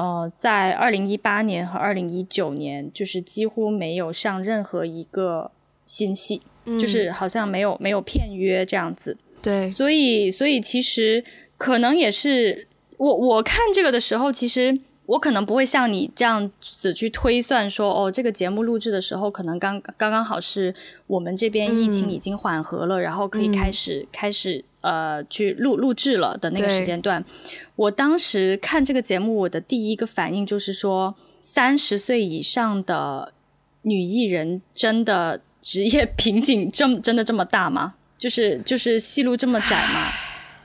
[0.02, 5.52] 呃，在二零一八年和二零一九年，就是几乎没有上任何一个
[5.86, 9.18] 新戏，嗯、就是好像没有没有片约这样子。
[9.42, 11.24] 对，所以所以其实
[11.58, 20.74] 可能也是我我看这个的时候，其实我可能不会像你这样子去推算说，哦，这个节目录制的时候可能刚刚刚好是
[21.08, 24.64] 我们这边疫情已经缓和了，嗯、然后可以开始、嗯、开始。
[24.88, 27.24] 呃去录录制了的那个时间段。
[27.76, 33.34] 我当时看这个节目，我的第一个反应就是说，三十岁以上的
[33.82, 37.96] 女艺人真的职业瓶颈这么真的这么大吗？
[38.18, 40.10] 就是就是戏路这么窄吗？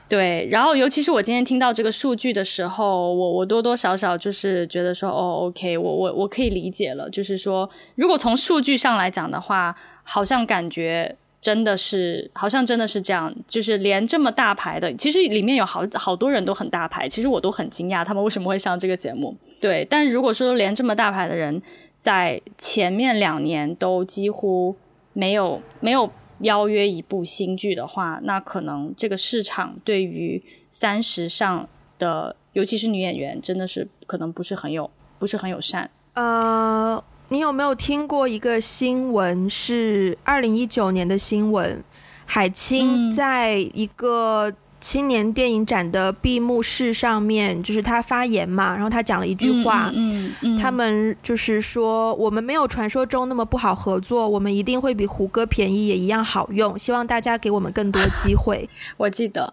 [0.09, 0.47] 对。
[0.49, 7.09] 然后尤其是我今天听到这个数据的时候，我我多多少少就是觉得说，哦，OK，我我我可以理解了。
[7.09, 11.17] 就是说，如果从数据上来讲的话，好像感觉。
[11.43, 19.35] 真的是，好像真的是这样，就是连这么大牌的，其实里面有好好多人都很大牌，其实我都很惊讶他们为什么会上这个节目。
[19.59, 21.61] 对，但如果说连这么大牌的人
[21.99, 24.73] 在前面两年都几乎
[25.11, 31.67] 没有没有邀约一部新剧的话，那可能这个市场对于三十上
[31.99, 35.91] 的，尤其是女演员，真的是可能不是很有，不是很友善。
[36.13, 37.03] 呃。
[37.33, 39.49] 你有没有听过一个新闻？
[39.49, 41.83] 是二零一九年的新闻，
[42.27, 58.69] 海清在一个青年电影展的闭幕式上面，就是他发言嘛，然后他讲了一句话，嗯嗯嗯、他们就是说，我们没有传说中那么不好合作，我们一定会比胡歌便宜也一样好用，希望大家给我们更多机会。
[58.97, 59.51] 我记得。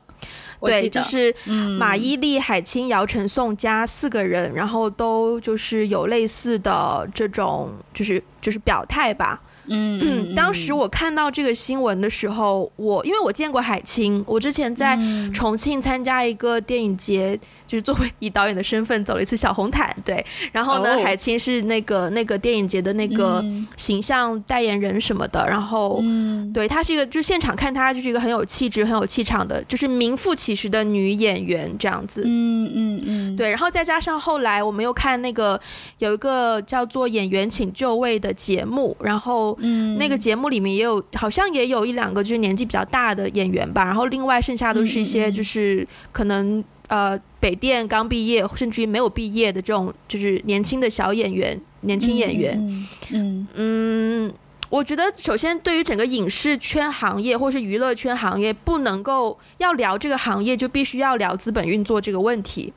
[0.63, 1.35] 对，就是
[1.79, 9.43] 马伊琍、海清、姚晨、宋佳四个人，然后都就是有类似的这种，就是就是表态吧。
[9.73, 14.99] 嗯嗯，当时我看到这个新闻的时候，我因为我见过海清，我之前在
[15.33, 17.39] 重庆参加一个电影节。
[17.71, 21.05] 就是作为以导演的身份走了一次小红毯，对，然后呢，oh.
[21.05, 23.45] 海清是那个那个电影节的那个
[23.77, 32.69] 形象代言人什么的，然后，嗯，对，她是一个，就现场看她就是一个很有气质、很有气场的，就是名副其实的女演员这样子，嗯。
[32.75, 35.61] 嗯嗯，对，然后再加上后来我们又看那个
[35.99, 46.65] 有一个叫做《演员请就位》的节目，然后，嗯，那个节目里面也有好像也有一两个就是年纪比较大的演员吧，然后另外剩下都是一些就是可能。
[46.91, 52.59] 呃，北电刚毕业，甚至于没有毕业的这种，就是年轻的小演员，年轻演员。
[52.59, 54.35] 嗯嗯，嗯，
[54.69, 62.73] 我觉得首先对于整个影视圈行业或是娱乐圈行业，不能够要聊这个行业，就必须要聊资本运作这个问题，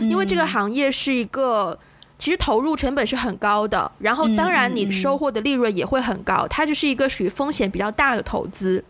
[0.00, 1.78] 因为这个行业是一个
[2.18, 8.82] 其实投入成本是很高的，然后当然你收获的利润也会很高，它就是一个属于风险比较大的投资。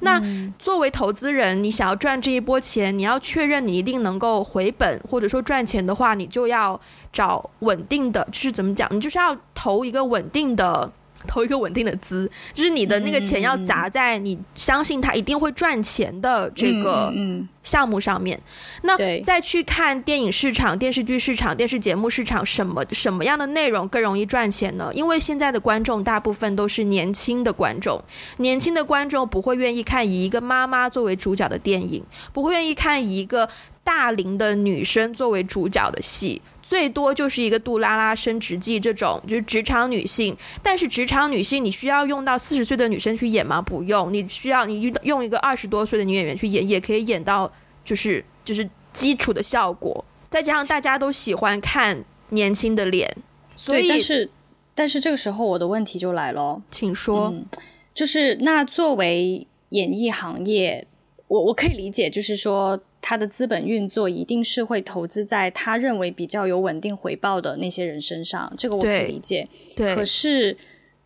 [0.00, 0.22] 那
[0.58, 6.80] 作为投资人，你想要赚这一波钱，你要确认你一定能够回本，或者说赚钱的话，你就要
[7.12, 10.92] 找稳定的，就是怎么讲，你就是要投一个稳定的。
[11.28, 17.14] 投一个稳定的资，就是你的那个钱要砸在你相信它一定会赚钱的这个
[17.62, 18.40] 项目上面。
[18.82, 24.90] 那再去看电影市场、电视剧市场、电视节目市场，什么什么样的内容更容易赚钱呢？
[24.94, 28.02] 因为现在的观众大部分都是年轻的观众，
[28.38, 33.48] 年轻的观众不会愿意看以一个妈妈作为主角的电影，不会愿意看以一个
[33.88, 36.42] 大龄的女生作为主角的戏。
[36.62, 40.36] 最多就是一个杜拉拉升职记这种，就是职场女性。
[40.62, 43.62] 但是职场女性，你需要用到四十岁的女生去演吗？
[43.62, 47.50] 不用，你需要你用一个二十多岁的女演员去演，也可以演到
[47.82, 50.04] 就是就是基础的效果。
[50.28, 53.10] 再加上大家都喜欢看年轻的脸，
[53.56, 54.30] 所以但是
[54.74, 57.46] 但是这个时候我的问题就来了，请说，嗯，
[57.94, 60.86] 就是那作为演艺行业，
[61.28, 62.78] 我我可以理解，就是说。
[63.00, 69.48] 他的资本运作一定是会投资在他认为比较有稳定回报的那些人身上，这个我可以理解。
[69.76, 70.56] 对，可是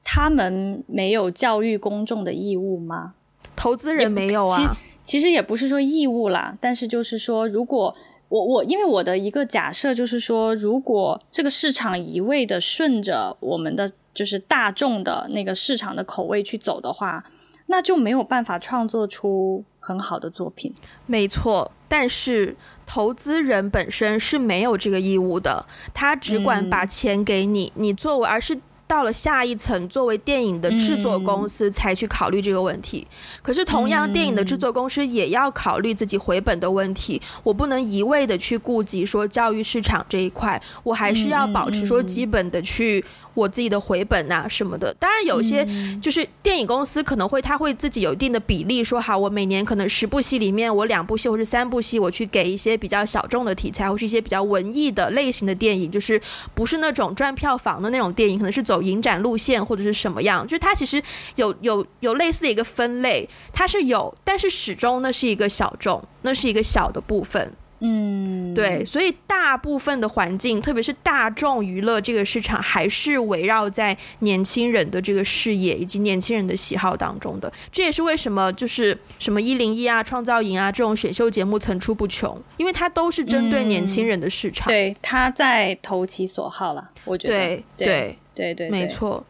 [0.03, 3.15] 他们没有教育公众的义务吗？
[3.55, 4.77] 投资人没有啊。
[5.03, 7.95] 其实也不是说义务啦，但是就是说，如果
[8.29, 17.25] 我我因为我的一个假设就是说，如果这个市场一味的顺着我们的就是大众的那个市场的口味去走的话，
[17.67, 20.73] 那就没有办法创作出很好的作品。
[21.05, 21.71] 没错。
[21.87, 33.07] 但是投资人本身是没有这个义务的，他只管把钱给你，嗯、你作为，而是到了下一层，作为电影的制作公司才去考虑这个问题。
[33.11, 37.21] 嗯、可是同样，电影的制作公司也要考虑自己回本的问题。
[37.23, 43.05] 嗯、我不能一味的去顾及说教育市场这一块，我还是要保持说基本的去。
[43.35, 45.67] 我自己的回本呐、啊、什么的，当然有些
[46.01, 56.21] 就是电影公司可能会他会自己有一定的比例，说好我每年可能十部戏里面我两部戏或是三部戏我去给一些比较小众的题材或是一些比较文艺的类型的电影，就是
[56.55, 61.03] 不是那种赚票房的那种电影，可能是走影展路线或者是什么样，就是它其实
[61.37, 67.53] 有有有类似的一个分类，它是有，但是始终那是一个小众，那是一个小的部分。
[67.85, 77.53] 嗯，对，所以大部分的环境，特别是大众娱乐这个市场，还是围绕在年轻人的这个视野以及年轻人的喜好当中的。
[77.73, 84.69] 这也是为什么就是什么一零一啊、创造营啊这种选秀节目层出不穷，因为它都是针对年轻人的市场。
[84.69, 87.35] 嗯、对，他在投其所好了，我觉得。
[87.35, 87.87] 对对
[88.33, 89.27] 对对，对，没错。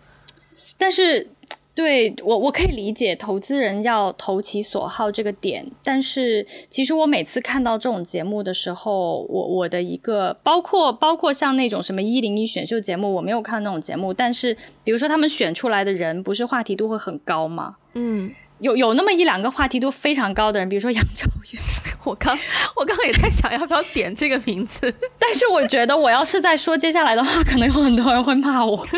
[0.77, 1.31] 但是。
[1.75, 14.55] 对我，我可以理解投资人要投其所好这个点，但是其实我每次看到这种节目的时候，我我的一个包括包括像那种什么一零一选秀节目，我没有看那种节目，但是
[14.85, 17.77] 比如说他们选出来的人，不是话题度会很高吗？
[17.95, 21.59] 嗯，有有那么一两个话题度非常高的人，比如说杨超越，
[22.05, 22.39] 我刚
[22.77, 28.87] 我刚刚也在想要不要点这个名字， 但是我觉得我要是在说接下来的话，可能有很多人会骂我。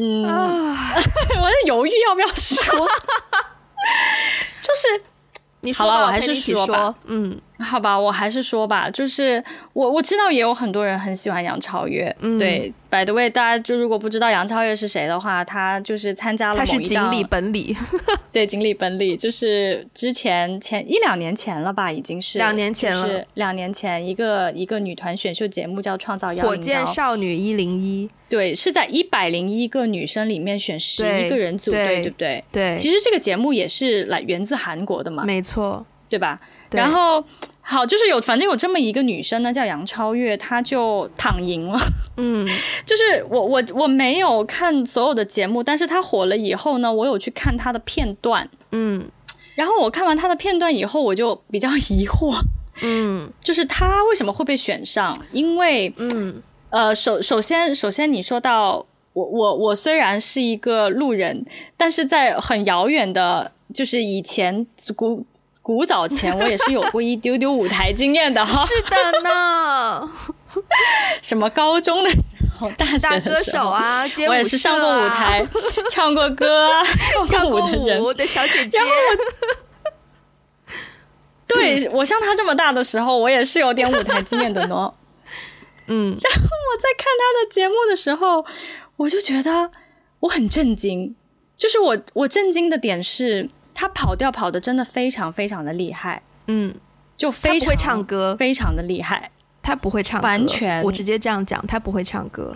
[0.00, 0.24] 嗯，
[1.42, 2.74] 我在犹豫要不要说，
[4.62, 5.02] 就是
[5.60, 7.38] 你说好了，我还是说吧，嗯。
[7.60, 9.42] 好吧，我还是说吧，就是
[9.74, 17.76] 我我知道也有很多人很喜欢杨超越，嗯、对，by the way，大家就如果不知道杨超越是谁的话，他就是参加了某一档，他是锦鲤本鲤，
[18.32, 32.44] 对，锦鲤本鲤就是之前前一两年前了吧，已经是两年前了，是两年前一个一个女团选秀节目叫《创造101》，火箭少女一零一，对，是在一百零一个女生里面选十一个人组队，对，对不对？
[32.50, 36.40] 对，其实这个节目也是来源自韩国的嘛，没错，对吧？
[36.72, 37.22] 然后
[37.62, 41.78] 好，就是有，反正有这么一个女生呢，叫杨超越，她就躺赢了。
[42.16, 42.46] 嗯，
[42.84, 48.48] 就是我我我没有看所有的节目，但是她火了以后呢，我有去看她的片段。
[48.72, 49.08] 嗯，
[49.54, 52.40] 然后我看完她的片段以后，我就比较疑惑。
[52.82, 55.16] 嗯， 就是她为什么会被选上？
[55.32, 61.44] 因为嗯呃，首首先首先你说到我我我虽然是一个路人，
[61.76, 64.66] 但是在很遥远的，就是以前
[64.96, 65.24] 古。
[65.70, 68.52] 古早前，我也是有过一丢丢舞台经验的哈。
[68.66, 70.10] 是的呢，
[71.22, 72.16] 什么高中的时
[72.58, 75.46] 候，大学大歌手啊，街舞啊，我也是上过舞台，
[75.88, 76.68] 唱过歌，
[77.28, 77.64] 跳过
[78.00, 78.80] 舞的小姐姐。
[81.46, 84.92] 对，我像他这么大的时候，我也是有点舞台经验的呢。
[85.86, 88.44] 嗯，然后我在看他的节目的时候，
[88.96, 89.70] 我就觉得
[90.18, 91.14] 我很震惊，
[91.56, 93.50] 就是我我震惊的点是。
[93.80, 96.74] 他跑调跑的真的非常非常的厉害，嗯，
[97.16, 99.30] 就非常会唱歌，非常的厉害。
[99.62, 102.54] 他不会唱歌，完全，我直接这样讲，他不会唱歌。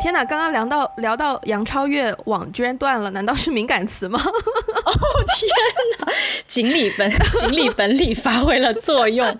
[0.00, 4.20] 天哪，刚刚聊到聊到杨超越网居然断了，难道是敏感词吗？
[4.22, 4.92] 哦
[5.36, 5.50] 天
[5.98, 6.12] 哪，
[6.46, 7.10] 锦鲤本
[7.42, 9.36] 锦鲤本里发挥了作用。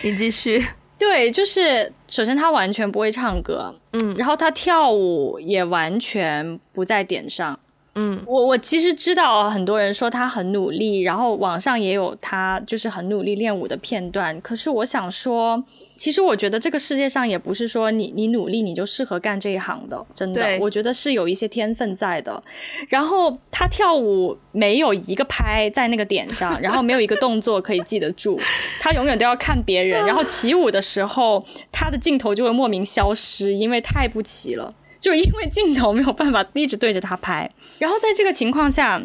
[0.00, 0.66] 你继续。
[0.98, 7.60] 对，就是首先他完全不会唱歌，嗯，然后他跳舞也完全不在点上。
[8.00, 14.40] 嗯，我我其实知道很多人说他很努力，然后网上也有他就是很努力练舞的片段。
[14.40, 15.64] 可是我想说，
[15.96, 22.40] 其实我觉得这个世界上也不是说你你努力你就适合干这一行的，真的，我觉得是有一些天分在的。
[22.88, 28.38] 然后他跳舞没有一个拍在那个点上，然后没有一个动作可以记得住，
[28.80, 30.06] 他永远都要看别人。
[30.06, 34.70] 然后起舞的时候，他的镜头就会莫名消失，因为太不齐了。
[35.00, 39.00] 就因为镜头没有办法一直对着他拍，然后在这个情况下，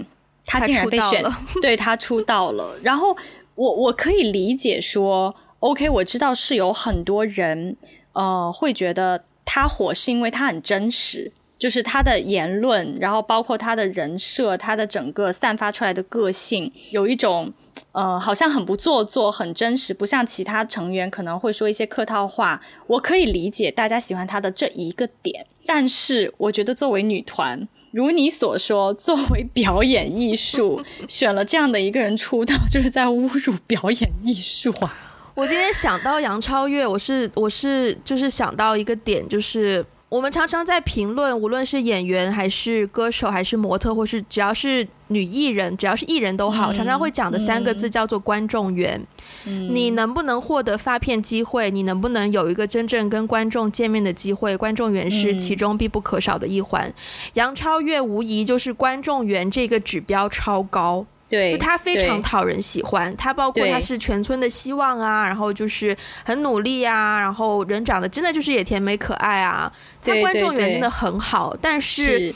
[0.46, 1.24] 他竟然被选，
[1.62, 2.76] 对，他出道了。
[2.84, 3.16] 然后
[3.56, 7.78] 我我可以理解说，OK，我知道是有很多人
[8.14, 17.54] 呃会觉得他火是因为他很真实，就是他的言论，然后包括他的人设，他的整个散发出来的个性，有一种。
[17.92, 22.62] 呃，好像很不做作，很真实，不像其他成员可能会说一些客套话。
[22.86, 34.94] 我可以理解大家喜欢他的这一个点，但是我觉得作为女团，如你所说，作为表演艺术， 选了这样的一个人出道，就是在侮辱表演艺术啊！
[35.36, 39.86] 我今天想到杨超越，我是我是就是想到一个点，就是。
[40.10, 48.94] 我们常常在评论，无论是演员还是歌手，还是模特，或是只要是女艺人，只要是艺人都好，嗯、常常会讲的三个字叫做观众缘。
[48.94, 49.08] 嗯、
[49.46, 51.70] 你能不能获得发片机会？
[51.72, 54.56] 你能不能有一个真正跟观众见面的机会？
[54.56, 56.88] 观众缘是其中必不可少的一环。
[56.88, 56.94] 嗯、
[57.34, 61.06] 杨超越无疑就是观众缘这个指标超高。
[61.30, 63.16] 对，他非常讨人喜欢。
[63.18, 69.72] 他包括他是全村的希望啊，然后就是很努力啊，然后人长得真的就是也甜美可爱啊。
[70.04, 72.36] 他观众缘真的很好，但是，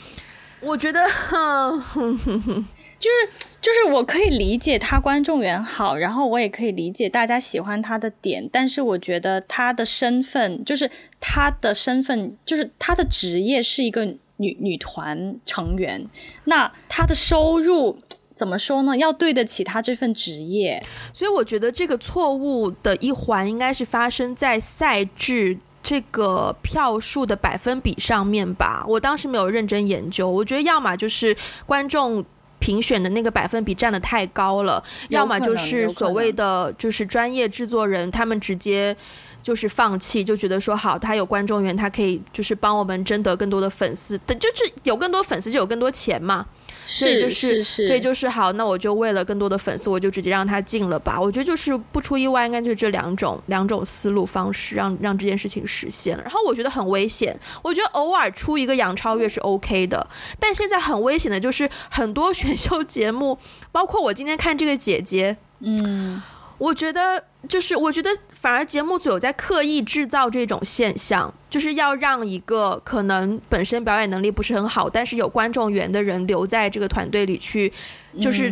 [0.60, 2.66] 我觉得，哼哼哼，
[2.98, 10.90] 就是就是我可以理解他观众缘好，然后我也可以理解大家喜欢他的点，但是我觉得他的身份就是
[11.20, 14.04] 他的身份就是他的职业是一个
[14.36, 16.08] 女女团成员，
[16.44, 17.98] 那他的收入。
[18.36, 18.96] 怎么说呢？
[18.96, 20.80] 要对得起他这份职业。
[21.12, 28.84] 所以我觉得这个错误的一环应该是发生在赛制这个票数的百分比上面吧。
[28.86, 31.36] 我当时没有认真研究，我觉得要么就是
[31.66, 32.24] 观众。
[32.68, 38.94] 评选的那个百分比占的太高了，要么就是所谓的就是专业制作人，他们直接
[39.42, 46.44] 就是放弃，就觉得说好，他有观众缘，他可以就是帮我们争得更多的粉丝，等就是有更多粉丝就有更多钱嘛。
[46.90, 51.20] 所以就是，所以就是好，那我就为了更多的粉丝，我就直接让他进了吧。
[51.20, 56.22] 我觉得就是不出意外，应该就是这两种两种思路方式，让让这件事情实现了。
[56.22, 60.08] 然后我觉得很危险，我觉得偶尔出一个杨超越是 OK 的，
[60.40, 63.38] 但现在很危险的就是很多选秀节目，
[63.70, 66.22] 包括我今天看这个姐姐，嗯。
[66.58, 77.72] 我觉得就是，我觉得反而节目组有在刻意制造这种现象，就是要让一个可能本身表演能力不是很好，但是有观众缘的人留在这个团队里去，
[78.20, 78.50] 就是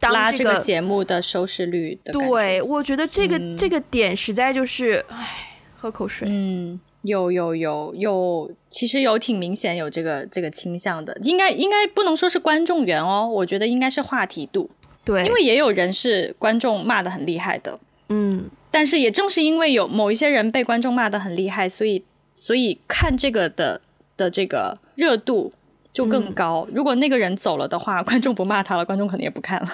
[0.00, 2.12] 当、这个、拉这个节目的收视率的。
[2.12, 6.28] 对，我觉得这个、嗯、这个点实在就是，唉，喝口水。
[6.28, 14.68] 嗯，有有有有，其实有挺明显有这个这个倾向的，应该应该不能说是观众缘哦，我觉得应该是话题度。
[15.06, 17.78] 对，因为也有人是观众骂得很厉害的，
[18.08, 22.04] 嗯，但是也正是因为有某一些人被观众骂得很厉害，所以
[22.34, 23.80] 所以看这个的
[24.16, 25.52] 的这个热度
[25.92, 26.66] 就更高。
[26.68, 29.68] 嗯，如果那个人走了的话，观众不骂他了，观众可能也不看了。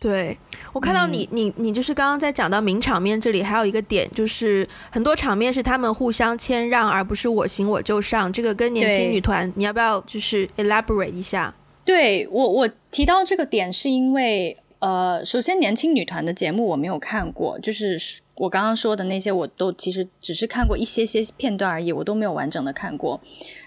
[0.00, 0.36] 对，
[0.72, 8.32] 我看到你，嗯，你你就是刚刚在讲到名场面这里，还有一个点就是很多场面是他们互相谦让，而不是我行我就上。
[8.32, 11.54] 这个跟年轻女团，你要不要就是 elaborate 一下？
[11.84, 14.56] 对，我我提到这个点是因为。
[14.84, 17.98] 呃，首先，年轻女团的节目我没有看过，就是
[18.34, 23.18] 我刚刚说的那些，我都其实只是看过一些些片段而已，我都没有完整的看过。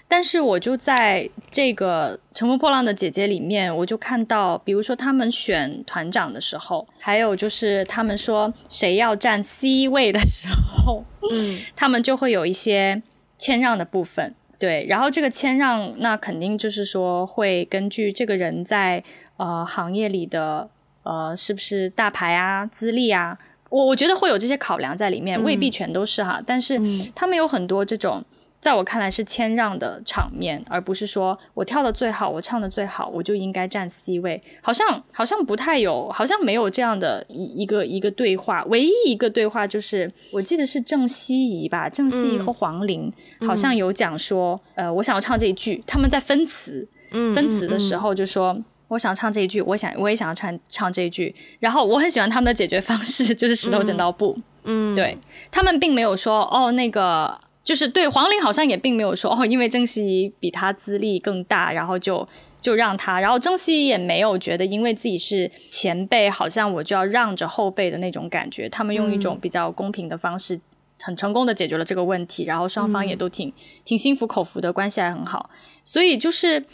[0.06, 11.02] 但是，我就在这个《乘风破浪的姐姐》里面，我就看到，比如说他们选团长的时候，还有就是他们说谁要站 C 位的时候，
[11.32, 13.02] 嗯， 他们就会有一些
[13.36, 14.86] 谦让的部分，对。
[14.88, 19.02] 然后这个谦让，那肯定就是说会根据这个人在
[19.38, 20.70] 呃行业里的。
[21.08, 23.38] 呃，是不是大牌啊、资历啊？
[23.70, 26.38] 我我觉得会有这些考量在里面，未必全都是哈。
[26.38, 26.78] 嗯、但是
[27.14, 28.22] 他们有很多这种，
[28.60, 34.38] 在我看来是谦让的场面，而不是说我跳的最好，我唱的最好，我就应该站 C 位。
[34.60, 38.62] 好像好像不太有，好像没有这样的一一个一个对话。
[38.64, 48.54] 唯一一个对话就是，我记得是郑希怡吧，郑希怡和黄龄、嗯、好像有讲说，呃，我想要唱这一句，他们在分词，分词的时候就说。
[48.88, 54.36] 我想唱这一句，我想我也想要唱唱这一句，然后我很喜欢他们的解决方式， 就是石头剪刀布。
[54.64, 55.16] 嗯，对，
[55.50, 62.26] 他们并没有说哦，那个就是对黄龄好像也并没有说哦，因为郑希怡比他资历更大，然后就
[62.60, 68.68] 就让他，然后郑希怡也没有觉得因为自己是前辈，好像我就要让着后辈的那种感觉。
[68.68, 70.58] 他们用一种比较公平的方式，
[71.00, 73.52] 很成功的解决了这个问题，然后双方也都挺
[73.84, 75.50] 挺心服口服的，关系还很好，
[75.84, 76.64] 所以就是。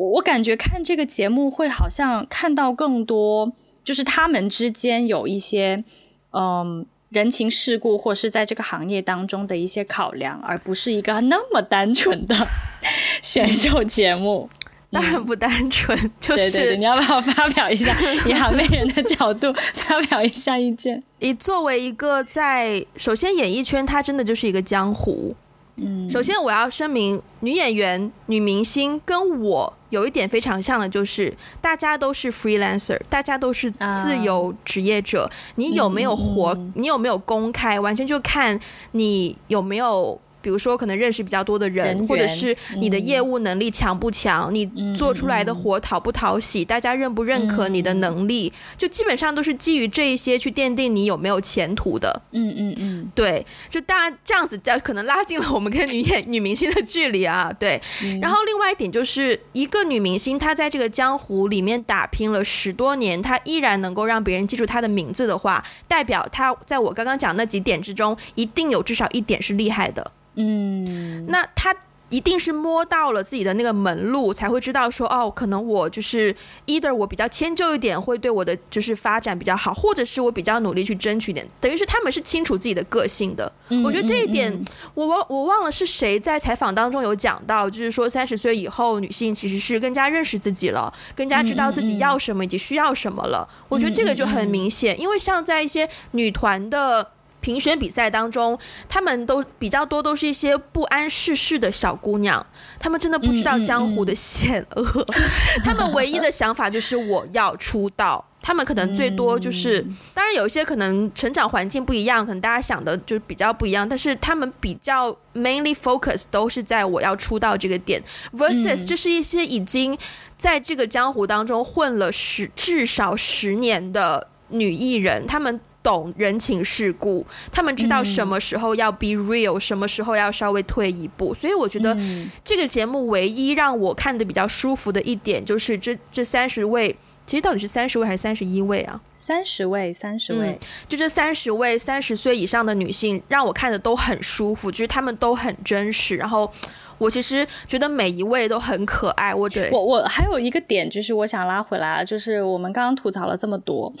[0.00, 3.52] 我我感觉看这个节目会好像看到更多，
[3.84, 5.84] 就是他们之间有一些
[6.32, 12.48] 嗯人情世故，或是在这个行业当中的一些考量，而不是一个那么单纯的
[13.20, 14.48] 选秀节目。
[14.90, 17.94] 当然不单纯，就是你要不要发表一下
[18.26, 21.00] 以行内人的角度发表一下意见？
[21.20, 25.36] 你作为一个在首先演艺圈，它真的就是一个江湖。
[25.80, 35.30] 嗯，首先我要声明，女演员、女明星跟我有一点非常像的，就是大家都是 freelancer，大家都是自由职业者。
[35.56, 36.56] 你有没有活？
[36.74, 37.80] 你有没有公开？
[37.80, 38.58] 完全就看
[38.92, 40.20] 你有没有。
[40.40, 52.22] 比如说，可能认识比较多的人，人或者是你的业务能力强不强，嗯、你做出来的活讨不讨喜，嗯、大家认不认可你的能力，嗯、就基本上都是基于这一些去奠定你有没有前途的。
[52.32, 57.52] 嗯嗯嗯，对，就大家这样子，就可能拉近了我们跟女演女明星的距离啊。
[57.58, 70.10] 对，嗯、然后另外一点就是一个女明星，她在这个江湖里面打拼了十多年，她依然能够让别人记住她的名字的话，代表她在我刚刚讲那几点之中，一定有至少一点是厉害的。
[70.34, 71.74] 嗯，那他
[72.08, 76.34] 一定是摸到了自己的那个门路，才会知道说，哦，可能我就是
[76.66, 83.52] either 我比较迁就一点，会对我的就是发展比较好，或者是我比较努力去争取点，等于是他们是清楚自己的个性的。
[83.68, 84.64] 嗯、我觉得这一点，嗯嗯、
[84.94, 93.48] 我忘我忘了是谁在采访当中有讲到，就是说三十岁以后女性其实是更加认识自己了，更加知道自己要什么以及需要什么了。
[93.68, 97.12] 我觉得这个就很明显，因为像在一些女团的。
[97.40, 102.44] 评选比赛当中，他们都比较多都是一些不谙世事的小姑娘，
[102.78, 105.22] 他们真的不知道江湖的险恶，嗯嗯
[105.56, 108.24] 嗯、他们唯一的想法就是我要出道。
[108.42, 119.96] 他们可能最多就是，嗯、当然有一些可能成长环境不一样，可能大家想的就比较不一样，但是他们比较 mainly focus 都是在我要出道这个点，versus 这是一些已经
[120.38, 131.96] 在这个江湖当中混了十至少十年的女艺人，他们懂人情世故，他们知道什么时候要 be real，什么时候要稍微退一步，所以我觉得
[132.44, 136.96] 这个节目唯一让我看得比较舒服的一点就是这这三十位。
[137.26, 139.00] 其实到底是三十位还是三十一位啊？
[139.12, 140.58] 三十位，三十位，嗯、
[140.88, 146.16] 就这三十位三十岁以上的女性，让我看的都很舒服，就是她们都很真实。
[146.16, 146.50] 然后
[146.98, 149.32] 我其实觉得每一位都很可爱。
[149.32, 153.92] 我对我我还有一个点，就是我想拉回来，就是我们刚刚吐槽了这么多，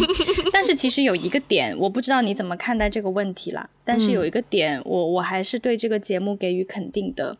[0.50, 3.68] 但是其实有一个点，我不知道你怎么看待这个问题啦。
[3.84, 7.36] 但是有一个点，我我还是对这个节目给予肯定的。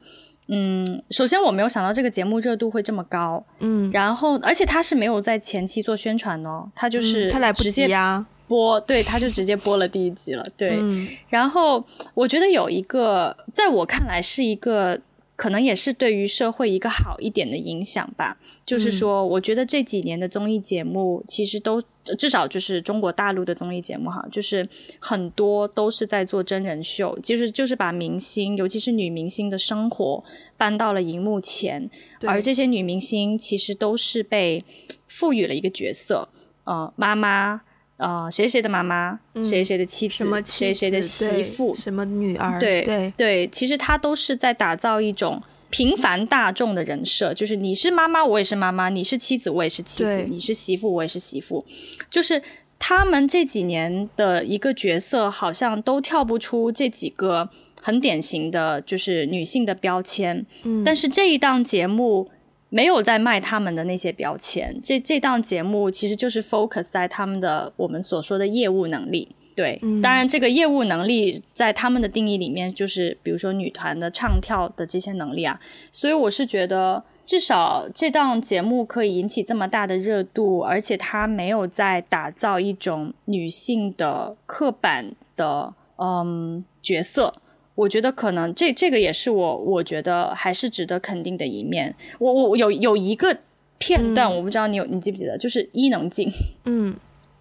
[0.49, 11.85] 嗯，首先我没有想到这个节目热度会这么高，嗯，然后而且他是没有在前期做宣传哦，他就是他来不及呀播，对，他就直接播了第一集了， 对，嗯，然后
[12.15, 15.01] 我觉得有一个，在我看来是一个。
[15.39, 18.37] 可能也是对于社会一个好一点的影响吧。
[18.67, 21.81] 就是说，我觉得这几年的综艺节目其实都
[22.17, 24.67] 至少就是中国大陆的综艺节目哈，就是
[24.99, 30.23] 很多都是在做真人秀，其实就是把明星，尤其是女明星的生活
[30.57, 31.91] 搬到了荧幕前，
[32.27, 34.65] 而这些女明星其实都是被
[35.07, 36.29] 赋予了一个角色，
[36.65, 37.63] 呃，妈妈。
[37.99, 51.65] 呃，谁谁的妈妈，谁谁的妻子，什么妻子，谁谁的媳妇，什么女儿，对对对，其实她都是在打造一种平凡大众的人设，就是你是妈妈，我也是妈妈；你是妻子，我也是妻子；你是媳妇，我也是媳妇。
[52.11, 52.43] 就是
[52.79, 57.49] 他们这几年的一个角色，好像都跳不出这几个
[57.83, 60.45] 很典型的就是女性的标签。
[60.65, 62.27] 嗯，但是这一档节目。
[62.71, 69.35] 没有在卖他们的那些标签，这这档节目其实就是 focus 在他们的我们所说的业务能力。
[69.59, 75.59] 对，嗯、当然这个业务能力在他们的定义里面，就是比如说女团的唱跳的这些能力啊。
[75.91, 87.35] 所以我是觉得，至少这档节目可以引起这么大的热度，而且它没有在打造一种女性的刻板的嗯角色。
[87.75, 91.93] 我觉得可能这这个也是我我觉得还是值得肯定的一面。
[92.21, 93.37] 我我有有一个
[93.79, 96.31] 片段，嗯、我不知道你有你记不记得，就是伊能静，
[96.65, 96.95] 嗯，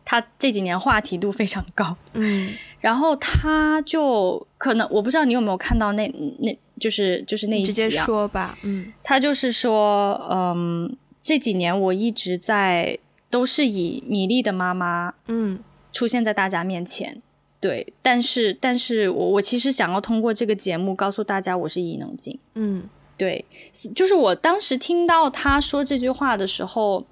[0.10, 6.08] 他这几年话题度非常高，嗯，然后他就可能我不知道你有没有看到那
[6.40, 12.98] 那就是就是那一集啊，直接说吧，嗯，他就是说，嗯，这几年我一直在
[13.30, 15.60] 都是以米粒的妈妈，嗯，
[15.92, 17.22] 出现在大家面前。
[17.60, 22.40] 对，但是，但是我我其实想要通过这个节目告诉大家，我是伊能静。
[22.54, 22.88] 嗯，
[23.18, 23.44] 对，
[23.94, 27.04] 就是我当时听到他说这句话的时候，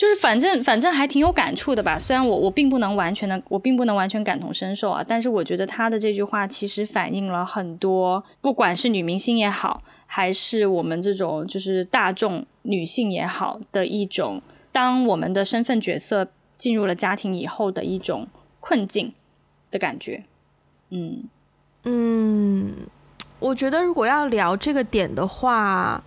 [0.00, 1.98] 就是反正反正还挺有感触的吧。
[1.98, 14.40] 虽然我我并不能完全的，我并不能完全感同身受啊，但是我觉得他的这句话其实反映了很多，不管是女明星也好，还是我们这种就是大众女性也好的一种，
[14.72, 18.26] 当我们的身份角色进入了家庭以后的一种
[18.60, 19.12] 困境。
[19.72, 20.20] 的感觉，
[20.88, 21.22] 嗯
[21.84, 22.74] 嗯，
[23.38, 26.02] 我觉得如果要聊这个点的话，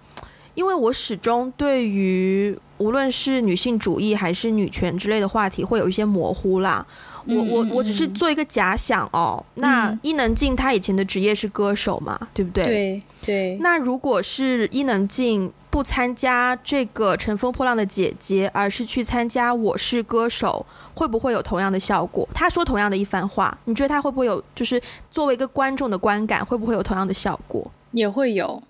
[0.53, 6.85] 因为我始终对于无论是女性主义还是女权之类的话题会有一些模糊啦。
[7.25, 9.43] 我我我只是做一个假想哦。
[9.55, 12.65] 嗯、那伊能静她以前的职业是歌手嘛，对不对？
[12.65, 13.57] 对对。
[13.61, 15.51] 那如果是伊能静。
[15.73, 20.63] 不参加这个《乘风破浪的姐姐》，而是去参加《我是歌手》，
[20.99, 22.29] 会不会有同样的效果？
[22.31, 24.39] 她说同样的一番话，你觉得她会不会有？
[24.53, 27.71] 就是作为一个观众的观感，会不会有同样的效果？
[27.91, 28.63] 也会有，也会有。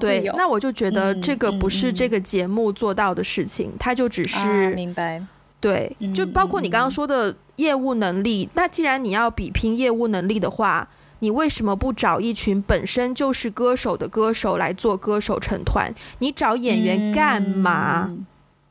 [0.00, 5.22] 对，那我就觉得这个不是这个节目做到的事情，他、嗯嗯、就只是、啊、明白。
[5.58, 8.44] 对，就包括你刚刚说的业务能力。
[8.44, 10.88] 嗯、那既然你要比拼业务能力的话，
[11.20, 15.92] 你为什么不找一群本身就是歌手的歌手来做歌手成团？
[16.18, 18.14] 你找演员干嘛？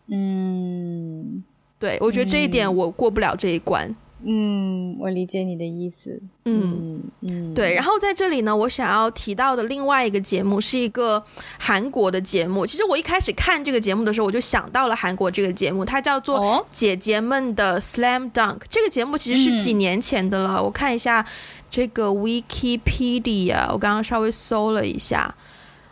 [0.07, 1.43] 嗯，嗯
[1.79, 3.93] 对，我觉得这一点我过不了这一关。
[4.27, 6.19] 嗯，我理解你的意思。
[6.45, 7.75] 嗯嗯，对。
[7.75, 11.23] 然后在这里呢，我想要提到的另外一个节目是一个
[11.59, 12.65] 韩国的节目。
[12.65, 16.39] 其实我一开始看这个节目的时候，我就想到了韩国这个节目，它叫做
[16.71, 18.57] 《姐姐们的 Slam Dunk》。
[18.69, 21.25] 这个节目其实是几年前的了，嗯、我看一下。
[21.67, 25.35] 这个 Wikipedia，我刚刚稍微搜了一下，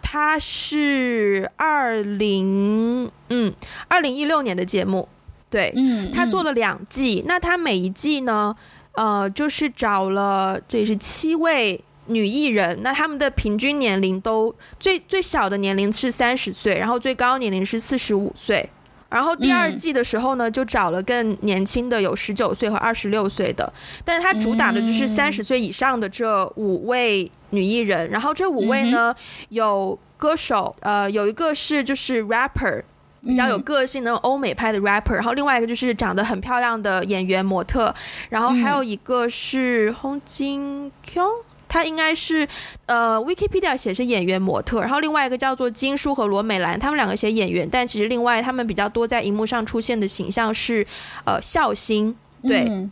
[0.02, 3.54] 它是二零嗯
[3.90, 5.10] 二零一六年的节目，
[5.54, 8.56] 对，嗯，他做了两季，那他每一季呢，
[8.94, 18.68] 呃，就是找了这也是七位女艺人，那他们的平均年龄都最最小的年龄是三十岁，然后最高年龄是四十五岁。
[19.10, 23.72] 然后第二季的时候呢，就找了更年轻的，有十九岁和二十六岁的，
[24.04, 28.10] 但是他主打的就是三十岁以上的这五位女艺人。
[28.10, 29.14] 然后这五位呢，
[29.50, 32.82] 有歌手，呃，有一个是就是 rapper，
[33.26, 37.94] 比较有个性的欧美派的 rapper，然后另外一个就是长得很漂亮的演员模特，
[38.30, 41.44] 然后还有一个是洪金 kyung。
[41.70, 42.48] 他应该是，
[42.86, 50.86] 呃，Wikipedia 写是演员模特，然后另外一个叫做金叔和罗美兰，他们两个写演员，但其实另外他们比较多在荧幕上出现的形象是，
[51.26, 52.66] 呃，笑星，对。
[52.70, 52.92] 嗯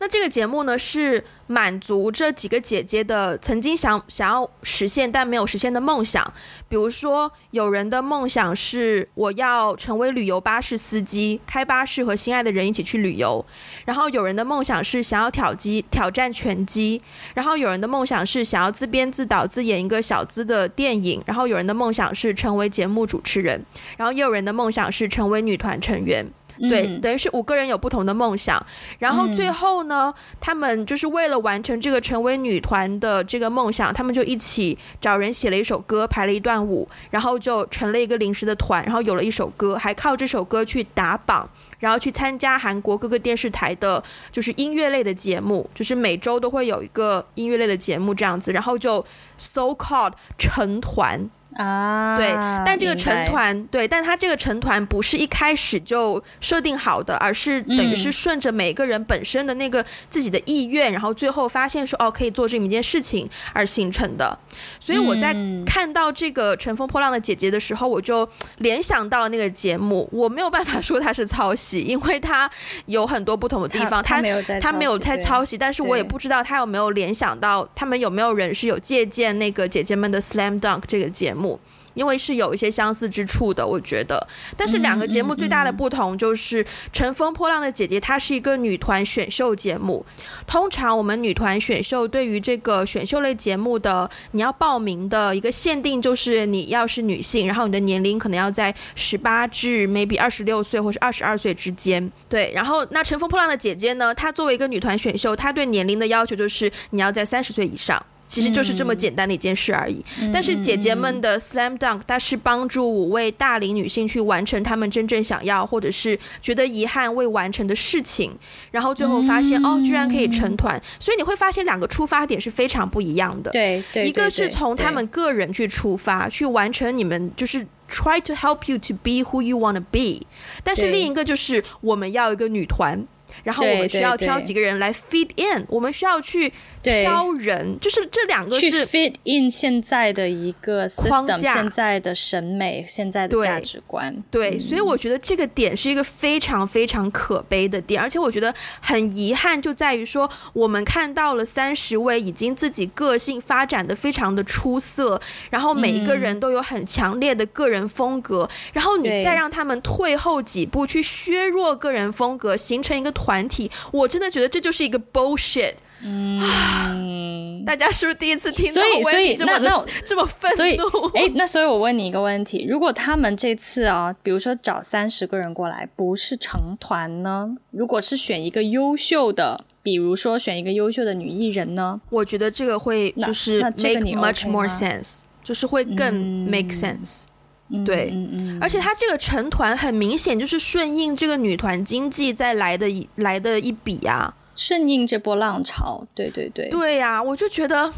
[0.00, 6.32] 那这个节目呢，是满足这几个姐姐的曾经想想要实现但没有实现的梦想。
[6.68, 13.44] 比如说，有人的梦想是我要成为旅游巴士司机，开巴士和心爱的人一起去旅游；
[13.84, 17.00] 然后有人的梦想是想要挑机挑战拳击；
[17.34, 23.60] 然后有人的梦想是想要自编自导自演一个小资的电影；然后有人的梦想是成为节目主持人；
[23.96, 26.26] 然后也有人的梦想是成为女团成员。
[26.58, 28.64] 对，等于是五个人有不同的梦想，
[28.98, 41.48] 然后最后呢，他们就是为了完成这个成为女团的这个梦想，他们就一起找人写了一首歌，排了一段舞，然后就成了一个临时的团，然后有了一首歌，还靠这首歌去打榜，
[41.78, 44.02] 然后去参加韩国各个电视台的，
[44.32, 49.04] 就是音乐类的节目，就是每周都会有一个音乐类的节目这样子，然后就
[49.36, 51.30] so called 成团。
[51.58, 52.30] 啊，对，
[52.64, 64.38] 但这个成团，对，但他这个成团不是一开始就设定好的，而是等于是顺着每个人本身的那个自己的意愿，嗯、然后最后发现说哦，可以做这么一件事情而形成的。
[64.78, 65.34] 所以我在
[65.66, 68.28] 看到这个《乘风破浪的姐姐》的时候，我就
[68.58, 70.08] 联想到那个节目。
[70.12, 72.48] 我没有办法说它是抄袭，因为它
[72.86, 74.22] 有很多不同的地方，它
[74.60, 81.47] 它没有在抄袭，但是我也不知道他有没有联想到，他们有没有人是有借鉴那个姐姐们的《Slam Dunk》这个节目。
[81.94, 84.24] 因为是有一些相似之处的，我觉得。
[84.56, 90.04] 但是两个节目最大的不同就是，《乘风破浪的姐姐》它是一个女团选秀节目。
[90.46, 102.12] 通常我们女团选秀对于这个选秀类节目的你要报名的一个限定，就是你要是女性，然后你的年龄可能要在十八至 maybe 二十六岁或是二十二岁之间。
[102.28, 108.00] 对，然后那《乘风破浪的姐姐》呢，她作为一个女团选秀，她对年龄的要求就是你要在三十岁以上。
[108.28, 110.04] 其实就是这么简单的一件事而已。
[110.20, 118.30] 嗯、但是姐姐们的 Slam Dunk，它是帮助五位大龄女性去完成她们真正想要或者是觉得遗憾未完成的事情，
[118.70, 120.80] 然后最后发现、嗯、哦，居然可以成团。
[121.00, 123.50] 所以你会发现两个出发点是非常不一样的。
[123.50, 130.26] 对，对，一个是从他们个人去出发，去完成你们就是 try to help you to be who you wanna be。
[130.62, 133.06] 但是另一个就是我们要一个女团。
[133.44, 144.14] 然后我们需要挑几个人来 fit in，我们需要去挑人，就是这两个是 fit in 现在的一个 system, 框架，现在的审美，现在的价值观。
[144.30, 155.20] 对，对，所以我觉得这个点是一个非常非常可悲的点，而且我觉得很遗憾，就在于说我们看到了三十位已经自己个性发展的非常的出色，
[155.50, 163.48] 然后每一个人都有很强烈的个人风格，然后你再让他们退后几步去削弱个人风格，形成一个团。
[163.48, 165.74] 体，我真的觉得这就是一个 bullshit。
[166.02, 168.82] 嗯， 大家是不是第一次听到？
[168.82, 170.56] 所以，所以那那这么愤怒？
[170.56, 170.76] 所以，
[171.14, 177.56] 哎，那所以我问你一个问题：如果他们这次啊，比如说找三十个人过来，不是成团呢？
[177.70, 182.00] 如果是选一个优秀的，比如说选一个优秀的女艺人呢？
[182.10, 186.14] 我觉得这个会就是 make much more sense，就是会更
[186.48, 187.24] make sense。
[187.70, 196.06] 嗯对，嗯嗯嗯、而且他这个成团很明显就是顺应这个女团经济再来的一来的一笔啊，顺应这波浪潮。
[196.14, 197.92] 对对对，对呀、啊，我就觉得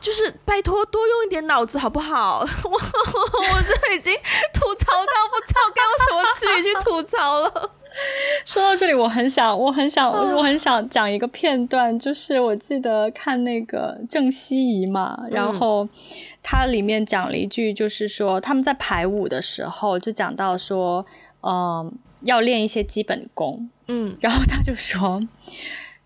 [0.00, 2.46] 就是拜托多用一点脑子好不好？
[2.64, 4.14] 我我这已经
[4.52, 7.70] 吐槽到不知道该用什么词语去吐槽了。
[8.46, 15.84] 说到这里，我很想，我很想，我很想讲一个片段，就是我记得看那个郑希怡嘛，然后。
[15.84, 15.88] 嗯
[16.42, 21.06] 他里面讲了一句，就是说他们在排舞的时候就讲到说，
[21.42, 25.20] 嗯、呃，要练一些基本功，嗯，然后他就说，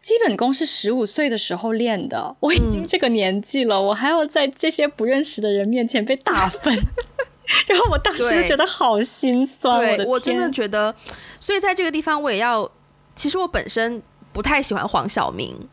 [0.00, 6.74] 基本功是十五岁的时候练的，我已经这个年纪了，嗯、我还要在这些不认识的人面前被打分，
[7.66, 10.94] 然后我当时就觉得好心酸，对我的，我真的觉得，
[11.40, 12.70] 所以在这个地方我也要，
[13.14, 15.68] 其实我本身不太喜欢黄晓明。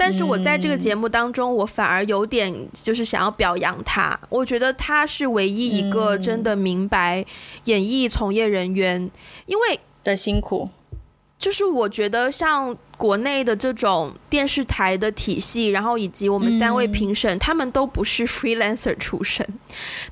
[0.00, 4.18] 但是我在这个节目当中，我反而有点就是想要表扬他。
[4.30, 7.22] 我觉得他是唯一一个真的明白
[7.64, 9.10] 演艺从业人员。
[9.44, 10.66] 因为的辛苦。
[11.38, 19.46] 就是我觉得像国内的这种电视台的体系，然后以及我们三位评审，嗯、他们都不是 freelancer 出身，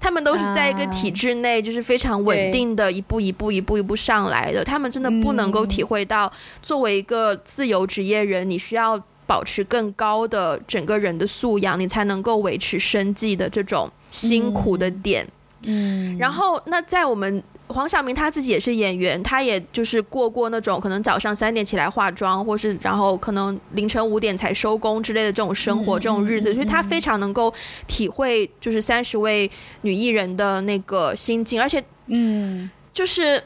[0.00, 4.64] 他们都是在一个体制内，就是非常稳定的一步一步一步一步上来的。
[4.64, 6.32] 他们真的不能够体会到，
[6.62, 8.98] 作为一个自由职业人，你需要
[9.28, 15.24] 保持更高的整个人的素养，你才能够维持生计的这种辛苦的点。
[15.62, 17.40] 嗯，然后那在我们。
[17.70, 27.52] 黄晓明他自己也是演员，他也就是过过那种可能早上三点起来化妆，或是然后可能凌晨五点才收工之类的这种生活、这种日子，所以他非常能够
[27.86, 29.50] 体会就是三十位
[29.82, 33.44] 女艺人的那个心境，而且嗯，就是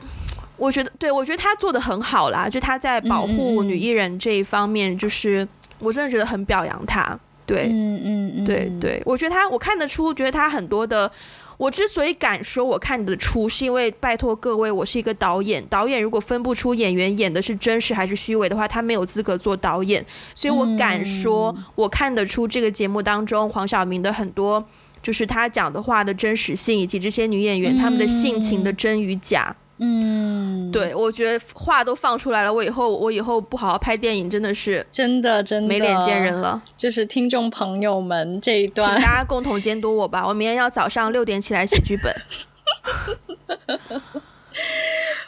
[0.57, 5.45] 我觉得对我觉得他做的很好啦，就他在保护女艺人这一方面，就是
[5.83, 11.11] 我真的觉得很表扬他，对，嗯嗯，对对，我觉得他我看得出，觉得他很多的。
[11.59, 15.64] 我之所以敢说我看得出，是因为拜托各位，我是一个导演。
[15.68, 20.05] 导演如果分不出演员演的是真实还是虚伪的话，他没有资格做导演。
[20.35, 24.64] 所以我敢说，我看得出这个节目当中黄晓明的很多，
[25.01, 29.55] 就是他讲的话的真实性，以及这些女演员她们的性情的真与假。
[29.85, 36.62] 嗯，对，我觉得话都放出来了，我以后我以后不好好拍电影，真的是真的真的没脸见人了。
[36.76, 42.14] 就是听众朋友们这一段，请大家共同监督我吧，我明天要早上六点起来写剧本。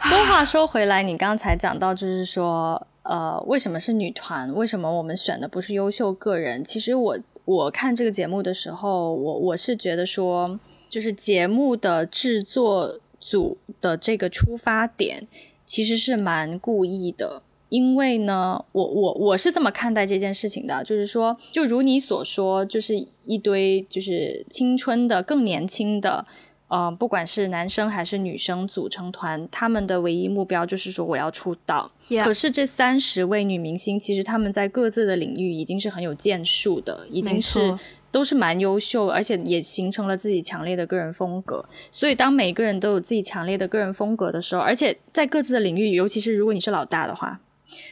[0.04, 4.54] 不过话说回来，你刚才讲到就是说，呃，为什么是女团？
[4.54, 6.64] 为什么我们选的不是优秀个人？
[6.64, 13.00] 其实我我看这个节目的时候，我我是觉得说，就是节目的制作。
[13.24, 15.26] 组的这个出发点
[15.64, 22.94] 其实是蛮故意的，因为呢，我我我是这么看待这件事情的，就是说，就如你所说，就是
[23.24, 26.26] 一堆就是青春的、更年轻的，
[26.68, 31.90] 呃，不管是男生还是女生组成团，他们的唯一目标就是说我要出道。
[32.22, 37.74] 可是这三十位女明星，其实他们在各自的领域已经是很有建树的，已经是。
[38.14, 41.64] 都是蛮优秀，而且也形成了自己强烈的个人风格。
[41.90, 47.40] 所以，当每个人都有自己强烈的个人风格的时候，而且在各自的领域，尤其是如果你是老大的话，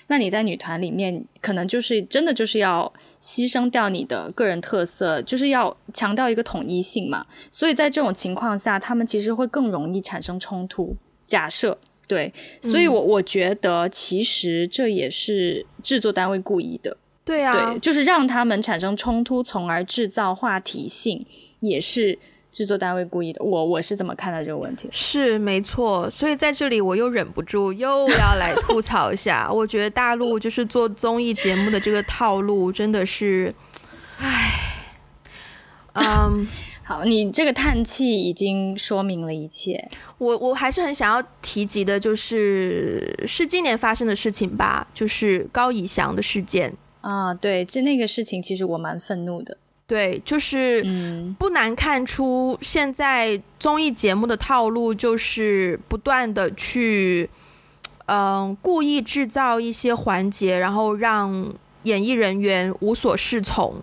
[0.06, 7.26] 那你在女团里面可能就是真的就是要牺牲掉你的个人特色，就是要强调一个统一性嘛。
[7.50, 10.96] 所以在这种情况下，他们其实会更容易产生冲突。
[11.26, 16.96] 假设对，所以我我觉得其实这也是制作单位故意的。
[17.24, 21.24] 对啊，对，就是让他们产生冲突，从而制造话题性，
[21.60, 22.18] 也是
[22.50, 23.42] 制作单位故意的。
[23.44, 24.88] 我我是怎么看待这个问题。
[24.90, 29.48] 是没错，所以在这里我又忍不住又要来吐槽一下。
[29.54, 33.54] 我觉得大陆就是做综艺节目的这个套路真的是，
[34.18, 34.84] 唉，
[35.92, 36.48] 嗯，
[36.82, 39.88] 好，你这个叹气已经说明了一切。
[40.18, 46.74] 我我还是很想要提及的，就是是今年发生的事情吧，就是高以翔的事件。
[47.03, 49.59] 啊，对，这那个事情其实我蛮愤怒的。
[49.84, 50.82] 对，就是
[51.38, 57.28] 不难看出，现在综艺节目的套路就是不断的去，
[58.07, 63.74] 嗯、呃，故意制造一些环节，然后让演艺人员无所适从，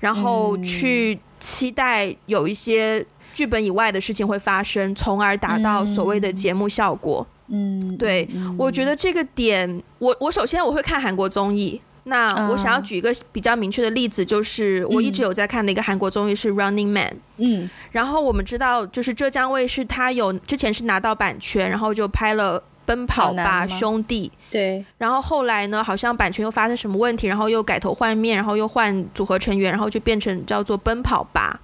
[0.00, 7.24] 然后去期待有一些剧本以外的事情会发生，从而达到所谓的节目效果。
[7.48, 8.26] 嗯，对，
[8.58, 11.80] 我觉得这个点，我我首先我会看韩国综艺。
[12.04, 17.10] 那我想要举一个比较明确的例子，就是我一直有在看的一个韩国综艺是《Running Man》。
[17.36, 24.30] 嗯，然后我们知道，就是浙江卫视它有之前是拿到版权，然后就拍了《奔跑吧兄弟》。
[24.52, 24.84] 对。
[24.98, 31.60] 然后后来呢，好像版权又发生什么问题，然后又改头换面，然后又换组合成员，然后就变成叫做《奔跑吧》。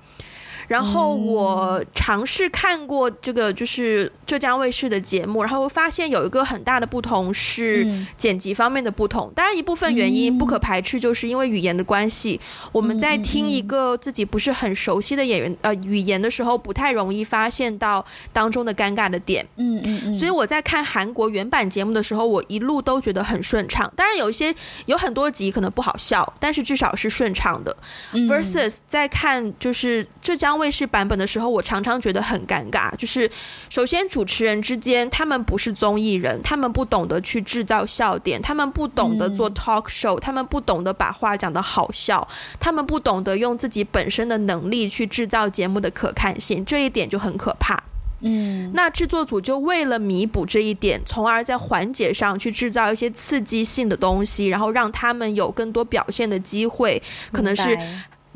[0.68, 7.86] 然后我尝试看过这个就是浙江卫视的节目，然后发现有一个很大的不同是
[8.18, 9.32] 剪辑方面的不同。
[9.34, 12.38] 当然一部分原因不可排斥，就是因为语言的关系，
[12.70, 19.46] 我们在听一个自己不是很熟悉的演员呃语言的时候，不太容易发现到当中的尴尬的点。
[19.56, 20.14] 嗯嗯嗯。
[20.14, 23.90] 所以我在看韩国原版节目的时候，我一路都觉得很顺畅。
[23.96, 24.54] 当然有一些
[24.84, 27.74] 有很多集可能不好笑，但是至少是顺畅的。
[28.12, 30.57] Versus 在看就是浙江。
[30.58, 32.94] 卫视版本的时候，我常常觉得很尴尬。
[32.96, 33.30] 就是
[33.70, 42.26] 首先主持人之间，他们不是综艺人，他们不懂得去制造笑点，他们不懂得做 talk show，他们不懂得把话讲得好笑，
[42.58, 47.82] 他们不懂得用自己本身的能力去制造节目的可看性，这一点就很可怕。
[48.20, 57.02] 嗯，那制作组就为了弥补这一点，从而在环节上去制造一些刺激性的东西，然后让他们有更多表现的机会，
[57.32, 57.78] 可能是。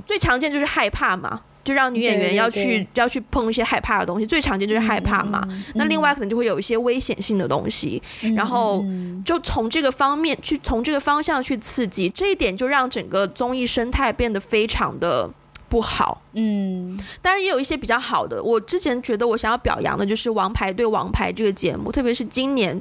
[0.05, 5.41] 最常见就是害怕嘛，就让女演员要去要去碰一些害怕的东西，最常见就是害怕嘛。
[5.49, 8.85] 嗯、那另外可能就会有一些危险性的东西，嗯、然后
[9.25, 15.31] 就从这个方面去从这个方向去刺激，这一点就让整个综艺生态变得非常的
[15.69, 16.21] 不好。
[16.33, 18.43] 嗯，当然也有一些比较好的。
[18.43, 22.81] 我之前觉得我想要表扬的就是《王牌对王牌》这个节目，特别是今年。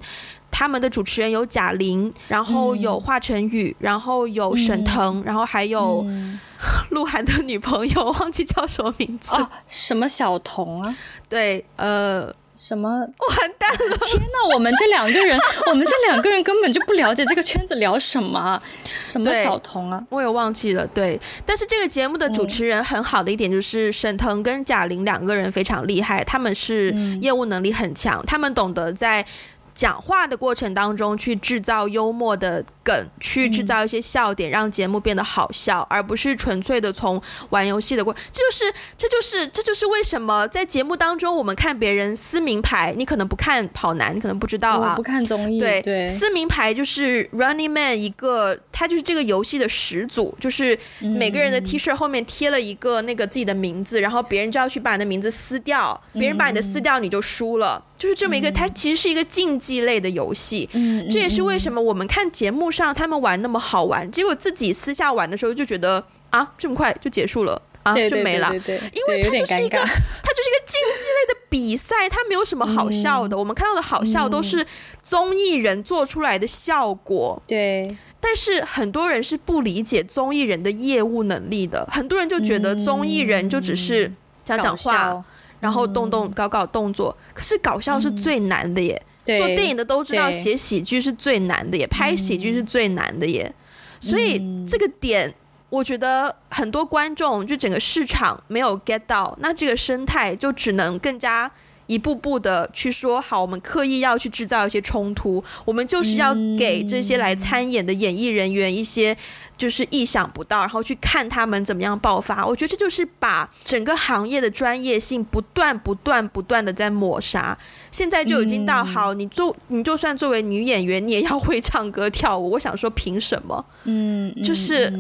[0.52, 6.06] 他们的主持人有贾玲，然后有华晨宇，嗯、然后有沈腾，嗯、然后还有
[6.92, 9.34] 鹿晗的女朋友， 忘记叫什么名字？
[9.34, 10.96] 哦，什么小彤啊？
[11.28, 12.90] 对，呃，什么？
[12.90, 13.98] 完蛋了！
[14.06, 18.62] 天哪，我们这两个人，我们这两个人根本就不了解这个圈子，聊什么？
[19.02, 20.04] 什么小彤啊？
[20.10, 20.86] 我也忘记了。
[20.88, 26.92] 对，但是这个节目的主持人很好的一点就是沈腾跟贾玲两个人非常厉害，他们是
[27.22, 29.26] 业务能力很强，嗯、他们懂得在。
[29.74, 57.84] 讲话的过程当中，去制造幽默的梗，去制造一些笑点，让节目变得好笑，而不是纯粹的从玩游戏的过，这就是这就是这就是为什么在节目当中，我们看别人撕名牌，你可能不看跑男，你可能不知道啊，不看综艺，对对，撕名牌就是 Running Man 一个，他就是这个游戏的始祖，就是每个人的 T 恤后面贴了一个那个自己的名字，然后别人就要去把你的名字撕掉，别人把你的撕掉，你就输了。
[57.98, 74.66] 就是这么一个，它其实是一个竞技类的游戏，嗯，这也是为什么我们看节目上他们玩那么好玩，结果自己私下玩的时候就觉得啊，这么快就结束了啊，就没了，因为它就是一个， 它就是一个竞技类的比赛，它没有什么好笑的，我们看到的好笑都是
[75.04, 84.12] 综艺人做出来的效果，对，但是很多人是不理解综艺人的业务能力的，很多人就觉得综艺人就只是
[84.44, 85.24] 讲讲话。
[85.62, 89.00] 然后动动搞搞动作，嗯、可是搞笑是最难的耶。
[89.00, 93.54] 嗯、做电影的都知道，写喜剧是最难的耶，拍喜剧是最难的耶。
[94.02, 95.34] 嗯、所以这个点，
[95.70, 101.52] 我觉得很多观众就整个市场没有 get 到，那这个生态就只能更加
[101.92, 109.18] 一步步的去说好，我们刻意要去制造一些冲突，我们就是要给这些来参演的演艺人员一些。
[109.58, 112.44] 就是意想不到，然后去看他们怎么样爆发。
[112.48, 117.56] 我觉得这就是把整个行业的专业性不断、不断、不断的在抹杀。
[117.92, 122.50] 现在就已经到好，你做你就算作为女演员，你也要会唱歌跳舞。
[122.50, 123.64] 我想说，凭什么？
[123.84, 124.92] 嗯，就是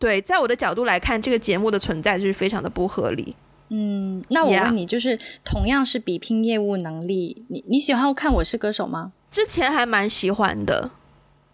[0.00, 3.36] 对，在我的角度来看，这个节目的存在就是非常的不合理。
[3.74, 9.12] 嗯，那我问你，就是同样是比拼业务能力，你你喜欢看《我是歌手》吗？
[9.30, 10.90] 之前还蛮喜欢的。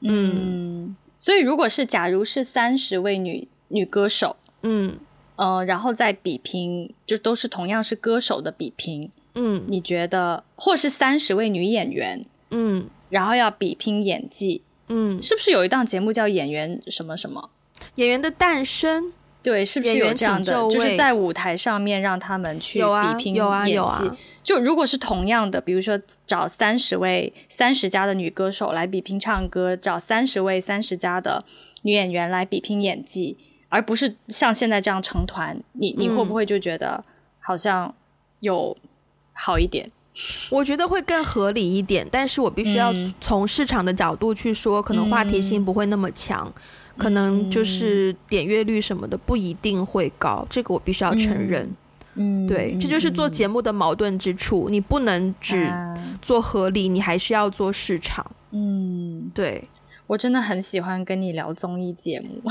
[0.01, 0.97] 嗯。
[1.21, 4.99] 所以，如果是假如是三十位女女歌手，嗯，
[5.35, 17.51] 呃，然后再比拼，就都是同样是歌手的比拼，嗯，你觉得，或是三十位女演员，嗯，然后要比拼演技，嗯，是不是有一档节目叫《演员什么什么》？
[17.97, 19.13] 演员的诞生，
[19.49, 20.53] 对，是不是有这样的？
[20.69, 23.39] 就是在舞台上面让他们去比拼演技。
[23.39, 24.17] 有啊，有啊，有啊。
[24.43, 31.43] 就如果是同样的，比如说找三十位三十加的女歌手来比拼唱歌，找三十位三十加的
[31.81, 33.39] 女演员来比拼演技，
[33.71, 37.03] 而不是像现在这样成团，你你会不会就觉得
[37.41, 37.95] 好像
[38.41, 38.77] 有
[39.33, 39.91] 好一点？
[40.15, 40.21] 嗯，
[40.59, 46.63] 我觉得会更合理一点，但是我必须要从市场的角度去说，可能话题性不会那么强，嗯，
[46.99, 51.65] 可能就是点阅率什么的不一定会高，这个我必须要承认。
[51.65, 51.77] 嗯
[52.21, 54.69] 嗯，对，这就是做节目的矛盾之处。
[54.69, 55.73] 你不能只
[56.21, 58.29] 做合理，你还是要做市场。
[58.51, 59.69] 嗯，对，
[60.09, 62.51] 我真的很喜欢跟你聊综艺节目。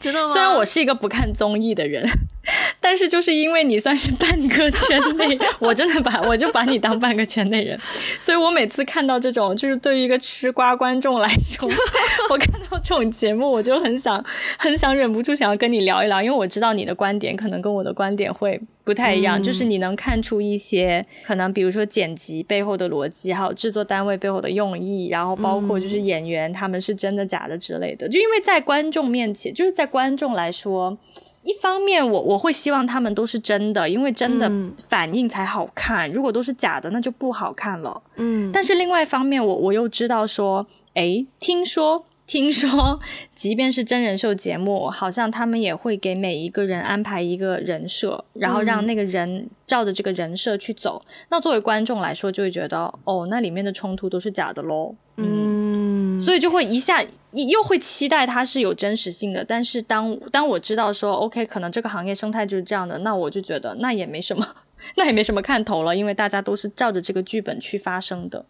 [0.00, 0.26] 真的吗？
[0.26, 2.04] 虽然我是一个不看综艺的人，
[2.80, 7.78] 但是就是因为你算是半个圈内， 我真的把我就把你当半个圈内人，
[8.18, 11.68] 所以我每次看到这种，就是对于一个吃瓜观众来说，
[12.30, 14.24] 我看到这种节目，我就很想
[14.58, 18.58] 很想忍不住想要跟你聊一聊，因为我知道你的观点可能跟我的观点会
[18.90, 29.90] 不太一样，嗯、就是你能看出一些可能，比如说剪辑背后的逻辑，还有制作单位背后的用意，然后包括就是演员他们是真的假的之类的，就因为在观众面前，就是在。
[29.90, 30.96] 观众来说，
[31.42, 34.48] 一方面我我会希望他们都是真的，因为真的
[34.88, 36.08] 反应才好看。
[36.08, 38.00] 嗯、如果都是假的，那就不好看了。
[38.14, 40.64] 嗯，但是另外一方面，我我又知道说，
[40.94, 43.00] 诶，听说听说，
[43.34, 51.02] 即便是真人秀节目， 好像他们也会给每一个人安排一个人设，然后让那个人照着这个人设去走。
[51.04, 54.94] 嗯、那作为观众来说，就会觉得哦，那里面的冲突都是假的喽。
[55.16, 57.04] 嗯，所以就会一下。
[57.32, 64.44] 又会期待它是有真实性的，但是当当我知道说，OK，可能这个行业生态就是这样的，那我就觉得那也没什么，
[64.98, 68.44] 那也没什么看头了，因为大家都是照着这个剧本去发生的。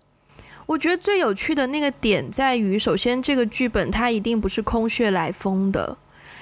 [0.71, 5.99] 我觉得最有趣的那个点在于，首先这个剧本它一定不是空穴来风的。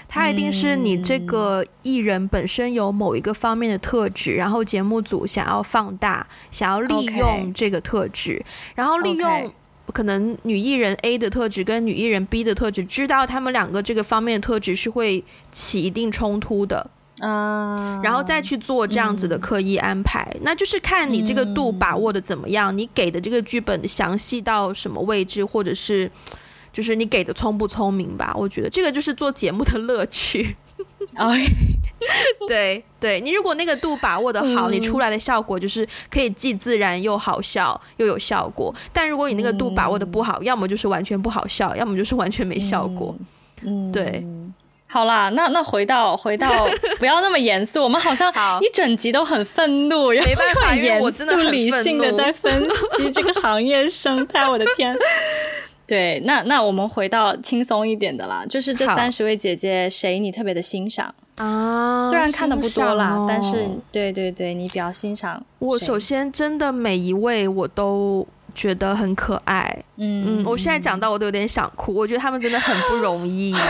[0.06, 9.50] 它一定是你这个艺人本身有某一个方面的特质，然后节目组想要放大，想要利用这个特质，然后利用
[9.94, 16.90] 可能女艺人 A 的特质跟女艺人 B 的特质，知道他们两个这个方面的特质是会起一定冲突的。
[17.22, 26.10] 嗯，然后再去做这样子的刻意安排，嗯、那就是看你这个度把握的怎么样，嗯、你给的这个剧本详细到什么位置，或者是
[26.72, 28.32] 就是你给的聪不聪明吧？
[28.36, 30.56] 我觉得这个就是做节目的乐趣。
[31.16, 31.32] 哦，
[32.46, 38.72] 对对，你如果那个度把握的好，嗯、你出来的效果就是可以既自然又好笑又有效果。
[38.92, 43.16] 但如果你那个度把握的不好，嗯、要么就是完全不好笑，要么就是完全没效果。
[43.62, 44.24] 嗯，对。
[44.90, 46.50] 好啦，那那回到回到，
[46.98, 47.84] 不要那么严肃。
[47.84, 52.50] 我们好像一整集都很愤怒，没办法，因为我真的很理性的在分
[52.96, 54.48] 析这个行业生态。
[54.48, 54.96] 我的天，
[55.86, 62.02] 对，那那我们回到轻松一点的啦，就是这三十位姐姐，谁你特别的欣赏啊？
[62.08, 65.44] 虽然看的不多啦，哦、但是对对对，你比较欣赏。
[65.58, 69.84] 我首先真的每一位我都觉得很可爱。
[69.98, 73.54] 嗯嗯，我现在讲到我都有点想哭，我觉得他们真的很不容易。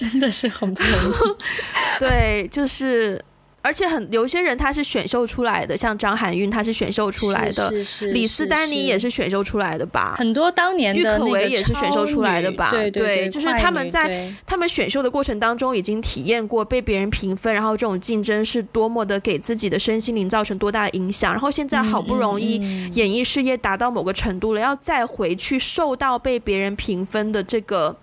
[0.00, 3.22] 真的是很不容易， 对，就是，
[3.60, 10.14] 而且很有一些人他是选秀出来的，像张含韵她是选秀出来的，是是是李斯丹妮也是选秀出来的吧？
[10.16, 12.70] 很多当年的郁可唯也是选秀出来的吧？
[12.70, 22.54] 对对，对，对，就是他们在他们选秀的过程当中已经体验过被别人评分，然后这种竞争是多么的给自己的身心灵造成多大的影响，然后现在好不容易
[22.94, 27.98] 演艺事业达到某个程度了，要再回去受到被别人评分的这个。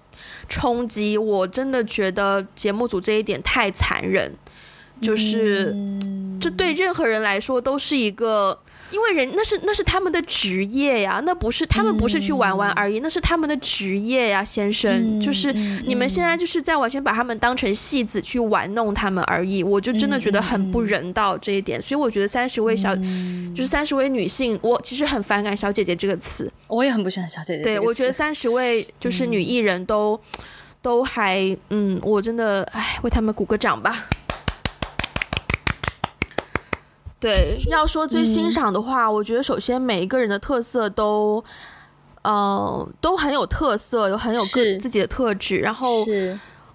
[0.47, 4.33] 冲击，我真的觉得节目组这一点太残忍，
[5.01, 5.75] 就是
[6.39, 8.59] 这对任何人来说都是一个。
[8.89, 14.91] 因为人那是那是他们的职业呀，那不是他们不是去玩玩而已，嗯、那是他们的职业呀，先生。
[14.91, 15.51] 嗯、就是
[15.85, 21.79] 你们现在就是在完全把他们当成戏子去玩弄他们而已，我就真的觉得很不人道这一点。
[21.79, 27.63] 嗯、所以我觉得三十位小，嗯、就是三十位女性，我其实很反感“小姐姐”这个词，我也很不喜欢“小姐姐”。
[27.65, 30.43] 对，我觉得三十位就是女艺人都、嗯、
[30.81, 34.07] 都还嗯，我真的哎，为他们鼓个掌吧。
[37.19, 41.43] 对，要说最欣赏的话，嗯、我觉得首先每一个人的特色都，
[42.21, 45.57] 呃，都很有特色，有很有个自己的特质。
[45.57, 46.05] 然后，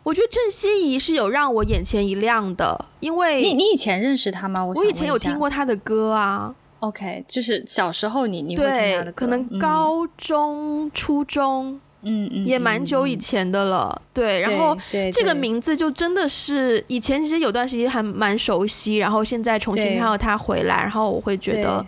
[0.02, 4.64] 我觉得郑希怡是有让我眼前一亮的，因为你你以前认识他吗？
[4.64, 6.52] 我，我以前有听过他的歌啊。
[6.80, 11.80] OK，就是小时候你你会听他的歌，可能高中、嗯、初中。
[12.04, 14.40] 嗯嗯，也蛮久以前的了，对。
[14.40, 14.76] 然后
[15.12, 21.84] 这个名字就真的是以前其实有段时间还蛮熟悉，然后现在重新看到他回来，然后我会觉得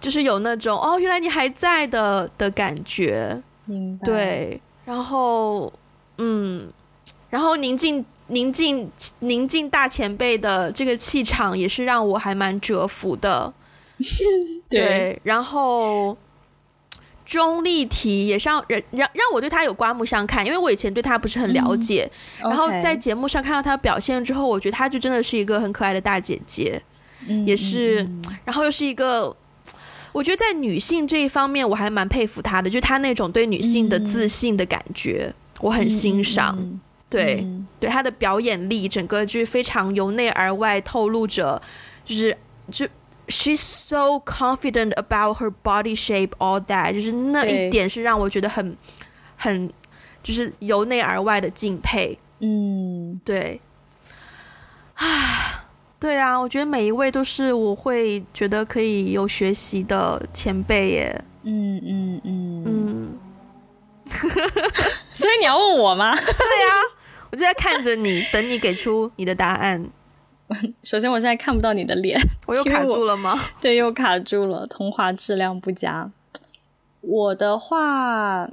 [0.00, 3.40] 就是有那种哦，原来你还在的的感觉。
[3.64, 4.04] 明白。
[4.04, 5.72] 对，然后
[6.18, 6.68] 嗯，
[7.30, 13.54] 然后宁静宁静宁静大前辈的这个气场也是让我还蛮折服的。
[14.68, 16.16] 对，对，然后。
[17.24, 26.82] 钟丽缇也是让人让让我对她有刮目相看，因为我以前对她不是很了解，然后在节目上看到她表现之后，我觉得她就真的是一个很可爱的大姐姐，
[27.28, 28.08] 嗯、也是，
[28.44, 29.34] 然后又是一个，
[30.12, 41.62] 我觉得在女性这一方面我还蛮佩服她的，就是她那种对女性的自信的感觉，嗯、我很欣赏，嗯、对、嗯、对她的表演力，整个就是非常由内而外透露着，
[42.04, 42.36] 就是
[42.70, 42.86] 就。
[43.32, 48.76] She's so confident about her body shape, all that，就是那一点是让我觉得很、
[49.38, 49.72] 很，
[50.22, 52.18] 就是由内而外的敬佩。
[52.40, 53.60] 嗯，对。
[54.96, 55.64] 啊，
[55.98, 61.24] 对啊，我觉得每一位都是我会觉得可以有学习的前辈耶。
[61.44, 63.18] 嗯嗯嗯嗯。
[65.14, 66.14] 所以你要问我吗？
[66.14, 66.70] 对啊，
[67.30, 69.88] 我就在看着你，等你给出你的答案。
[70.82, 73.38] 首先，我现在看不到你的脸， 我又卡住了吗？
[73.60, 76.10] 对，又卡住了，通话质量不佳。
[77.00, 78.44] 我的话，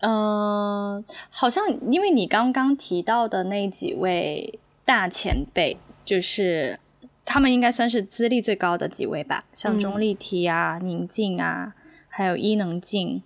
[0.00, 6.80] 嗯、呃，好像因为你刚刚提到的那几位大前辈，就是
[7.24, 11.74] 他们应该算是资历最高的几位吧，像钟丽缇啊、宁静啊，
[12.08, 13.22] 还有伊能静。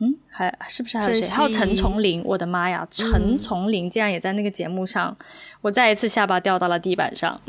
[0.00, 1.28] 嗯，还是不是还有谁？
[1.28, 2.86] 还有陈崇林，我的妈呀！
[2.90, 5.26] 陈崇林竟然也在那个节目上，嗯、
[5.62, 7.40] 我再一次下巴掉到了地板上。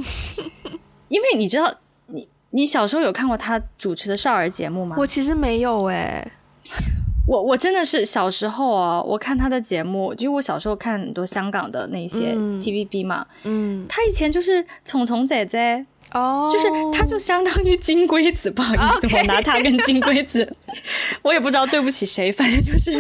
[1.10, 1.74] 因为你知道，
[2.08, 4.96] 你你小时候有看过他主持的少儿节目吗？
[4.98, 6.32] 我其实没有哎、欸，
[7.28, 15.86] 我我真的是小时候啊，我看他的节目，就我小时候看很多香港的那些 TVB 嘛，嗯，他以前就是虫虫仔仔。
[16.12, 19.18] 哦，oh, 就是他，就相当于金龟子，不好意思，Okay.
[19.18, 20.56] 我拿他跟金龟子，
[21.22, 22.98] 我也不知道对不起谁，反正就是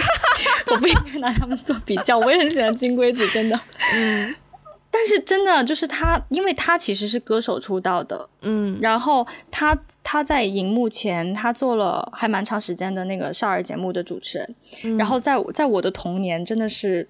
[0.67, 2.17] 我不应该拿他们做比较。
[2.17, 3.59] 我也很喜欢金龟子，真的。
[3.95, 4.35] 嗯，
[4.91, 17.07] 但是真的就是他，因为他其实是歌手出道的，嗯，然后他他在荧幕前，他做了还蛮长时间的那个少儿节目的主持人，嗯、然后在在我的童年真的是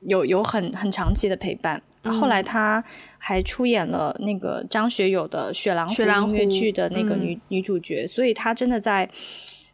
[0.00, 1.82] 有有很很长期的陪伴。
[2.04, 2.82] 嗯、后来他
[3.24, 5.94] 还出演了那个张学友的《雪狼湖》
[6.26, 9.08] 音乐剧的那个女女主角，所以她真的在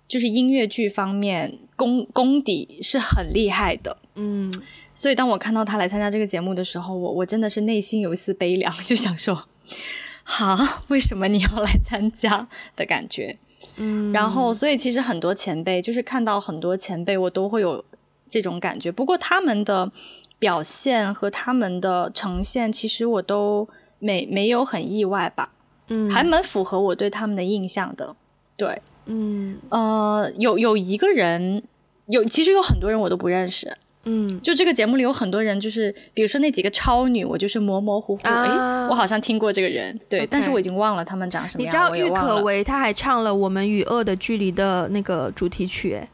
[0.06, 4.52] 就是音乐剧方面功功底是很厉害的，嗯。
[4.94, 9.44] 所以当我看到她来参加这个节目的时候，我我真的是内心有一丝悲凉，就想说，
[10.24, 12.46] 哈，为什么你要来参加
[12.76, 13.38] 的感觉？
[13.78, 17.82] 嗯，然后所以其实很多前辈，就是看到很多前辈，我都会有
[18.28, 18.92] 这种感觉。
[18.92, 19.90] 不过他们的
[20.38, 25.50] 表现和他们的呈现，其实我都没没有很意外吧，
[25.88, 28.14] 嗯，还蛮符合我对他们的印象的。
[28.56, 31.62] 对，嗯，呃，有有一个人，
[32.06, 33.76] 有其实有很多人我都不认识。
[34.04, 40.28] 嗯，就这个节目里有很多人，就是比如说那几个超女，我就是模模糊糊，哎、啊，我好像听过这个人，对，okay.
[40.30, 41.66] 但是我已经忘了他们长什么样。
[41.66, 46.08] 你知道郁可唯她还唱了《我们与恶的距离》的那个主题曲，哎，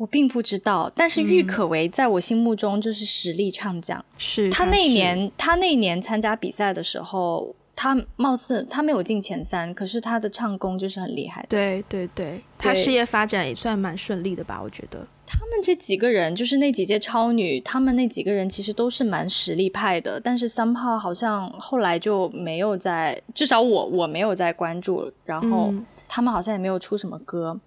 [0.00, 0.90] 我并不知道。
[0.96, 11.44] 但是郁可唯在我心目中就是实力唱将，是她那年她那年参加比赛的时候，她貌似她没有进前三，可是她的唱功就是很厉害。
[11.50, 15.06] 对对对，她事业发展也算蛮顺利的吧，我觉得。
[15.32, 25.72] 他们这几个人，就是那几届超女，他们那几个人其实都是蛮实力派的，但是 somehow 好像后来就没有在，至少我我没有在关注，然后
[26.08, 27.60] 他们好像也没有出什么歌。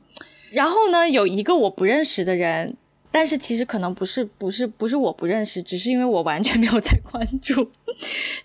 [0.53, 2.77] 嗯、然后呢，有一个我不认识的人，
[3.11, 7.69] 但是其实可能不是不是不是我不认识，只是因为我完全没有在关注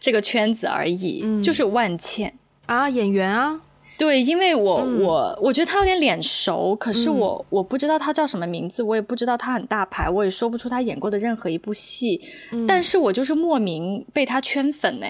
[0.01, 1.21] 这个圈子而已。
[1.23, 2.35] 嗯、就是万茜
[2.67, 3.61] 啊，演员啊。
[3.97, 12.21] 对，因为我、嗯、我我觉得他有点脸熟，可是我、嗯、我不知道他叫什么名字，我也不知道他很大牌，我也说不出他演过的任何一部戏，
[12.53, 15.07] 嗯、但是我就是莫名被他圈粉呢。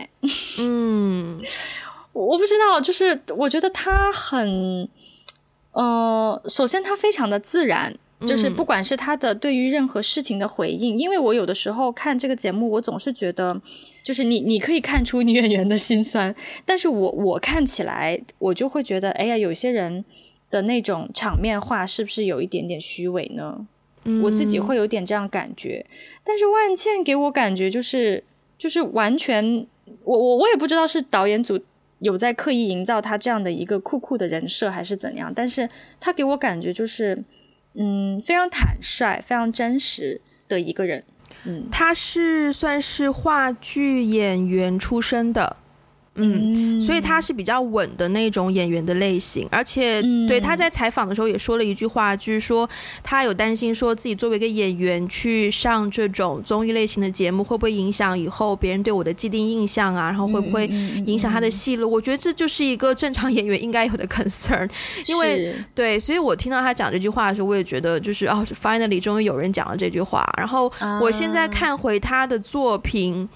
[0.61, 1.39] 嗯，
[2.15, 4.89] 我不知道，就是我觉得他很，
[5.79, 7.95] 呃，首先他非常的自然。
[8.27, 13.55] 就是不管是他的对于任何事情的回应，嗯，因为我有的时候看这个节目，我总是觉得，
[14.03, 16.35] 就是你你可以看出女演员的心酸，
[16.67, 20.05] 但是我我看起来，我就会觉得，哎呀，有些人
[20.51, 23.65] 的那种场面话是不是有一点点虚伪呢？
[24.03, 25.87] 嗯，我自己会有点这样感觉。
[26.25, 28.25] 但是万茜给我感觉就是
[28.59, 29.65] 就是完全，
[30.03, 31.61] 我我我也不知道是导演组
[32.01, 35.69] 有在刻意营造他这样的一个酷酷的人设还是怎样，但是
[35.99, 37.25] 他给我感觉就是。
[37.81, 41.05] 嗯，非常坦率、非常真实的一个人。
[41.45, 45.59] 嗯，他是算是话剧演员出身的。
[46.19, 52.69] 嗯，所以他是比较稳的那种演员的类型，而且对他在采访的时候也说了一句话，就是说
[53.03, 60.09] 他有担心说自己作为一个演员去上这种综艺类型的节目，会不会影响以后别人对我的既定印象啊？
[60.09, 60.67] 然后会不会
[61.07, 61.91] 影响他的戏路？
[61.91, 64.69] 我觉得这就是一个正常演员应该有的 concern，
[65.07, 70.25] 因为对，所以我听到他讲这句话的时候，我也觉得就是哦，finally 终于有人讲了这句话。
[70.37, 70.71] 然后
[71.01, 73.29] 我现在看回他的作品，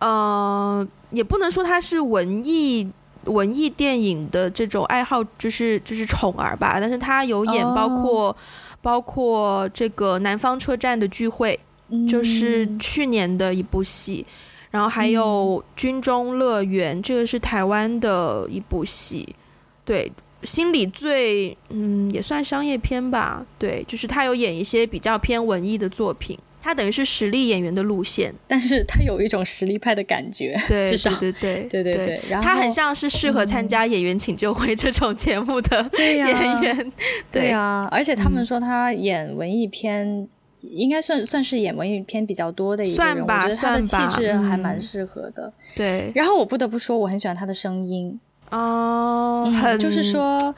[0.00, 0.86] 呃。
[1.12, 2.88] 也不能说他是文艺
[3.24, 6.78] 文艺电影的这种爱好，就是就是宠儿吧。
[6.80, 8.36] 但是他有演包括、oh.
[8.80, 11.58] 包括这个南方车站的聚会，
[12.08, 14.24] 就是去年的一部戏。
[14.70, 19.34] 然后还有军中乐园，这个是台湾的一部戏。
[19.84, 20.12] 对，
[20.44, 23.44] 心理最嗯也算商业片吧。
[23.58, 26.38] 对，就是他有演一些比较偏文艺的作品。
[26.62, 32.20] 他等于是实力演员的路线，但是他有一种实力派的感觉，对， 至少对对对对对对。
[32.28, 36.92] 然后他很像是适合参加《演员请就位》这种节目的 演员，
[37.32, 37.88] 对啊。
[37.90, 40.28] 而且他们说他演文艺片，嗯、
[40.62, 45.52] 应该算算是演文艺片比较多的一个人，算吧，我觉得他的气质还蛮适合的。
[45.74, 46.12] 对、嗯。
[46.14, 48.18] 然后我不得不说，我很喜欢他的声音
[48.50, 50.54] 哦、嗯，很就是说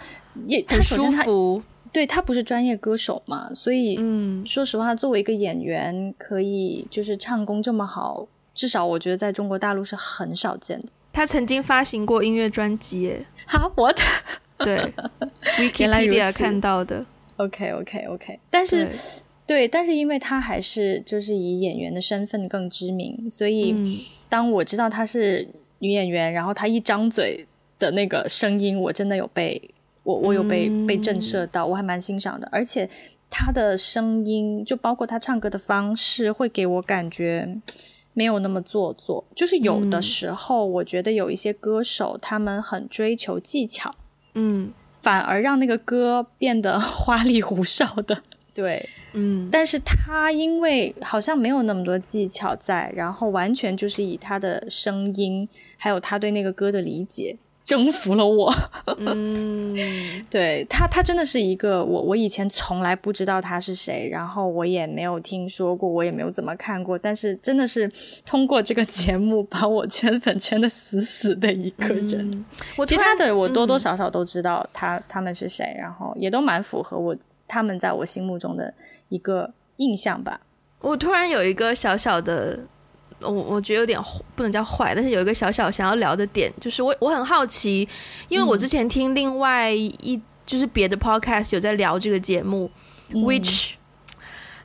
[0.47, 1.63] 也很舒服。
[1.93, 10.89] 对，他不是专业歌手嘛，所以，嗯，说实话，作为一个演员，可以就是唱功这么好，至少我觉得在中国大陆是很少见的。
[11.13, 14.03] 他曾经发行过音乐专辑，耶，哈， 我的，
[14.59, 14.93] 对
[15.59, 17.05] ，Wikipedia 看到的。
[17.37, 18.39] OK，OK，OK，okay, okay, okay.
[18.51, 18.87] 但是
[19.47, 23.99] 对，对，但是因为他还是就是以演员的身份更知名，所以、嗯、
[24.31, 25.47] 当我知道他是
[25.81, 27.47] 女演员，然后他一张嘴
[27.79, 29.61] 的那个声音，我真的有被。
[30.03, 32.89] 我我有被被震慑到，我还蛮欣赏的，而且
[33.31, 37.57] 他的声音，就包括他唱歌的方式，会给我感觉
[38.13, 39.25] 没有那么做作。
[39.35, 43.91] 就是有的时候，我觉得有一些歌手，他们很追求技巧，
[44.35, 48.23] 嗯，反而让那个歌变得 花里胡哨的。
[48.53, 55.49] 对， 嗯，但是他因为好像没有那么多技巧在，然后完全就是以他的声音，
[55.79, 57.37] 还有他对那个歌的理解。
[57.65, 58.53] 征服了我，
[58.99, 59.75] 嗯，
[60.29, 67.91] 对他，他真的是一个我，我以前从来不知道他是谁，然后我也没有听说过，我也没有怎么看过，但是真的是
[68.27, 72.31] 通过这个节目把我圈粉圈的死死的一个人。
[72.33, 72.45] 嗯、
[72.77, 77.17] 我其他的我多多少少都知道他、嗯、他们是谁，然后也都蛮符合我
[77.47, 78.75] 他们在我心目中的
[79.09, 80.41] 一个印象吧。
[80.81, 82.59] 我突然有一个小小的。
[83.25, 83.99] 我我觉得有点
[84.35, 87.89] 不能叫坏，但是有一个小小想要聊的点，就是我我很好奇，
[88.29, 92.71] 因为我之前听另外一、嗯、就是别的 podcast 有在聊这个节目、
[93.09, 93.73] 嗯、，which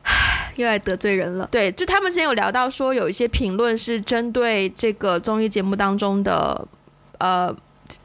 [0.56, 1.48] 又来得罪人了。
[1.52, 6.68] 对，就他们之前有聊到说，有一些评论是针对这个综艺节目当中的，
[7.18, 7.56] 呃，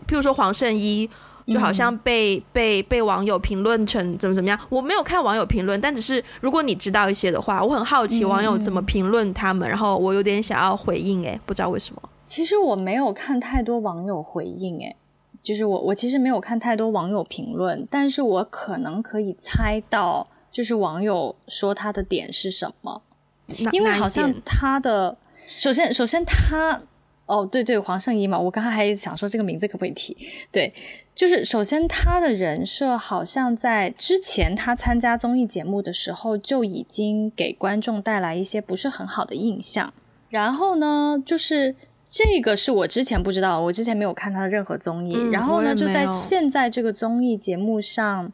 [0.06, 1.08] 譬如说黄圣依。
[1.47, 12.02] 就好像被、嗯、被被网友评论成怎么怎么样，我没有看网友评论，但只是如果你知道一些的话，我很好奇网友怎么评论他们，嗯、然后我有点想要回应，哎，不知道为什么。
[12.27, 14.94] 其实我没有看太多网友回应，哎，
[15.43, 23.02] 就是我我其实没有看太多网友评论，但是我可能可以猜到，就是网友说他的点是什么，
[23.73, 25.16] 因为好像他的
[25.47, 26.81] 首先首先他。
[27.24, 30.15] 哦，对对，黄圣依嘛，我刚才还想说这个名字可不可以提？
[30.51, 30.70] 对，
[31.15, 39.94] 就是首先他的人设好像在之前他参加综艺节目的时候就已经给观众带来一些不是很好的印象。
[40.28, 41.74] 然后呢，就是
[42.11, 45.15] 这个是我之前不知道，我之前没有看他的任何综艺。
[45.16, 48.31] 嗯，然后呢，就在现在这个综艺节目上，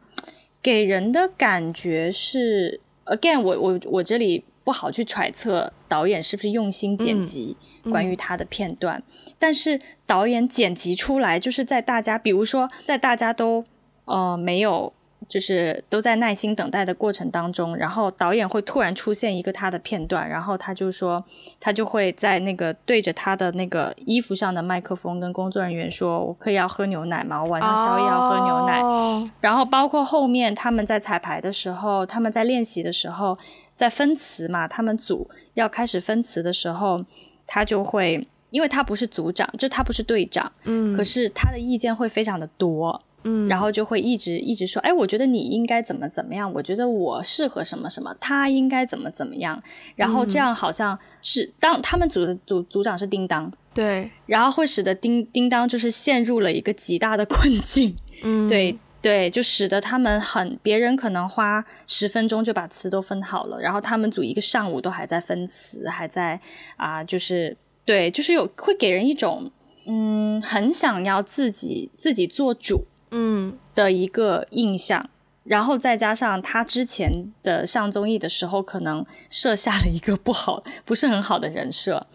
[0.61, 4.43] 给人的感觉是，again，我我我这里。
[4.63, 13.63] 不好去揣测导演是不是用心剪辑关于他的片段，嗯嗯、但是导演剪辑出来就是在大家，比如说在大家都
[14.05, 14.93] 呃没有，
[15.27, 21.23] 就是都在耐心等待的过程当中，然后导演会突然出现一个他的片段，然后他就说
[21.59, 27.41] 他就会在那个对着他的那个衣服上的麦克风跟工作人员说：“我可以要喝牛奶吗？
[27.41, 28.81] 我晚上宵夜要喝牛奶。
[28.81, 33.37] 哦”然后包括后面他们在彩排的时候，他们在练习的时候。
[33.79, 36.99] 在分词嘛，他们组要开始分词的时候，
[37.47, 49.63] 他就会，因为他不是组长，就他不是队长，嗯，可是他的意见会非常的多，嗯，然后就会一直一直说，哎，我觉得你应该怎么怎么样，我觉得我适合什么什么，他应该怎么怎么样，
[49.95, 58.77] 然后这样好像是、嗯、当他们组的组组长是叮当，对，然后会使得叮叮当就是陷入了一个极大的困境，嗯，对。
[59.01, 66.39] 对，就使得他们很，别人可能花十分钟就把词都分好了，然后他们组一个上午都还在分词，还在
[66.75, 67.55] 啊，就是
[67.85, 69.49] 对，就是有会给人一种
[69.85, 75.09] 嗯，很想要自己自己做主嗯的一个印象，嗯，
[75.45, 82.05] 然后再加上他之前的上综艺的时候，可能设下了一个不好，不是很好的人设，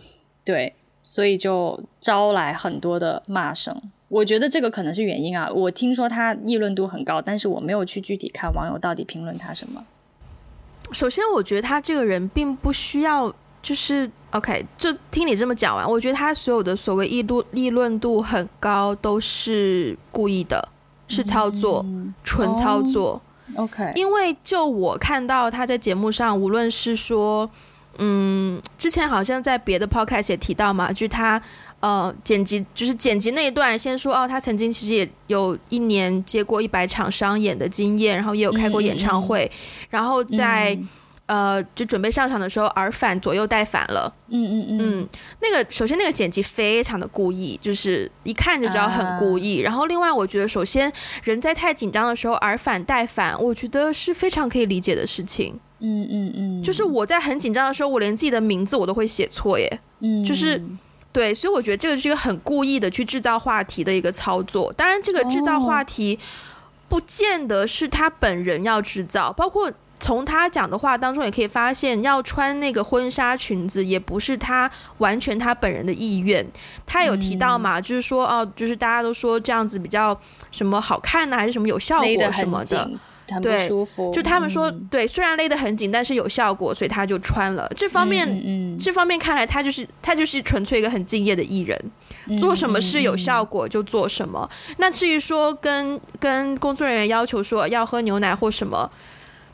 [0.45, 3.75] 对，所以就招来很多的骂声。
[4.09, 5.51] 我觉得这个可能是原因啊。
[5.51, 9.85] 我听说他议论度很高，但是我没有去具体看网友到底评论他什么。
[10.93, 20.69] 首先，我觉得他这个人并不需要，就是 OK，就听你这么讲完，我觉得他所有的所谓议论议论度很高，都是故意的，
[21.09, 23.21] 是操作，嗯、纯操作。
[23.57, 27.49] Oh, OK，因为就我看到他在节目上，无论是说，
[27.99, 31.41] 嗯，之前好像在别的 podcast 也提到嘛，就是他。
[31.85, 40.75] 呃，剪辑就是剪辑那一段，先说哦，他曾经其实也有一年接过一百场商演的经验，然后也有开过演唱会，嗯、然后在、
[41.27, 45.09] 嗯、呃就准备上场的时候耳返左右带反了，嗯嗯嗯，嗯，
[45.43, 49.61] 那个首先那个剪辑非常的故意，就是一看就知道很故意。
[49.61, 50.91] 啊、然后另外我觉得，首先
[51.23, 55.61] 人在太紧张的时候耳返带反，我觉得是非常可以理解的事情。
[55.81, 60.59] 嗯嗯嗯，就是我在很紧张的时候，我连自己的名字我都会写错耶，嗯，就是。
[61.15, 64.73] 对，所以我觉得这个是一个很故意的去制造话题的一个操作。
[64.73, 66.19] 当然，这个制造话题
[66.89, 74.69] 不见得是他本人要制造，包括从他讲的话当中也可以发现，要穿那个婚纱裙子也不是他
[74.99, 76.45] 完全他本人的意愿。
[76.85, 80.21] 他有提到嘛，就是说哦，就是大家都说这样子比较
[80.51, 82.91] 什么好看呢，还是什么有效果什么的。
[83.31, 87.71] 很不舒服，对，就他们说，嗯、对，虽然勒得很紧，但是有效果，所以他就穿了。
[87.75, 91.79] 这方面，嗯嗯、这方面看来，他就是他就是纯粹一个很敬业的艺人，
[92.29, 94.49] 嗯、做什么事有效果就做什么。
[94.69, 98.91] 嗯、那至于说跟跟工作人员要求说要喝牛奶或什么，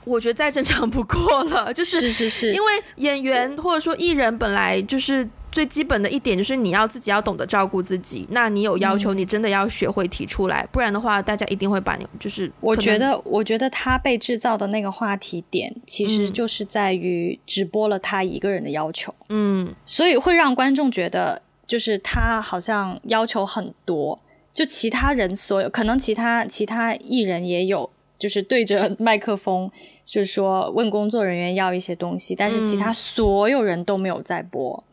[0.04, 1.72] 我觉得再正常不过了。
[1.72, 8.26] 就是是是是，因为演员或者说艺人本来就是最基本的一点就是你要自己要懂得照顾自己。
[8.30, 12.50] 那你有要求，你真的要学会提出来，嗯、不然的话，大家一定会把你就是。
[12.60, 19.14] 我觉得，我觉得他被制造的那个话题点，其实就是在于直播了他一个人的要求。
[19.28, 24.20] 嗯，所以会让观众觉得，就是他好像要求很多，
[24.54, 29.70] 就其他人所有可能其他其他艺人也有，就是对着 麦克风，
[30.06, 34.84] 就是说问工作人员要一些东西，但是其他所有人都没有在播。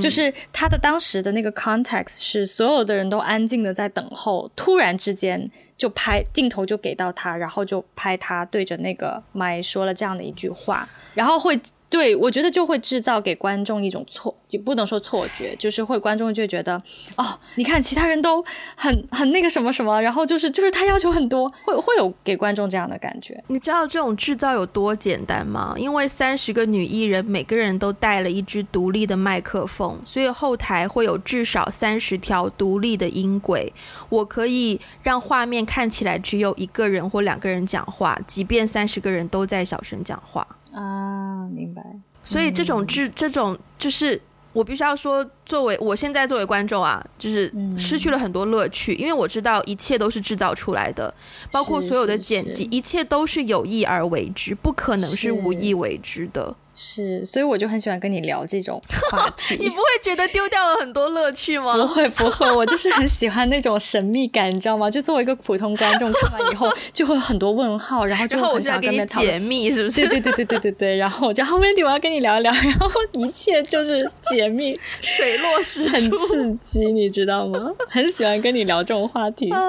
[0.00, 11.60] 就是他的当时的那个 context 是所有的人都安静的在等候，突然之间就拍镜头就给到他，然后就拍他对着那个麦说了这样的一句话，然后会。
[11.94, 16.74] 对，我觉得就会制造给观众一种错，就不能说错觉，就是会观众就觉得，
[17.16, 18.44] 哦，你看其他人都
[18.74, 23.40] 很很那个什么什么，然后就是就是他要求很多，会会有给观众这样的感觉。
[23.46, 25.72] 你知道这种制造有多简单吗？
[25.78, 33.72] 因为三十个女艺人，每个人都带了一支独立的麦克风，所以后台会有至少三十条独立的音轨，
[34.08, 40.44] 我可以让画面看起来只有一个人或两个人讲话，即便三十个人都在小声讲话。
[40.74, 41.82] 啊，明白。
[42.22, 44.20] 所以这种制，这种就是
[44.52, 51.14] 我必须要说，作为我现在作为观众啊，就是失去了很多乐趣，因为我知道一切都是制造出来的，
[51.52, 56.54] 包括所有的剪辑，一切都是有意而为之，不可能是无意为之的。
[56.76, 58.82] 是，所以我就很喜欢跟你聊这种
[59.12, 59.56] 话题。
[59.60, 61.76] 你不会觉得丢掉了很多乐趣吗？
[61.76, 64.90] 不会，不会，我就是很喜欢那种神秘感，你知道吗？
[64.90, 70.06] 就作为一个普通观众看完以后，就会有很多问号，然后就很想跟你解密，是不是？
[70.08, 70.96] 对对对对对对对。
[70.96, 77.70] 然后我就后面我要跟你聊一聊，然后一切就是解密， 水落石出，很刺激，你知道吗？
[77.88, 79.48] 很喜欢跟你聊这种话题。
[79.52, 79.60] 哎，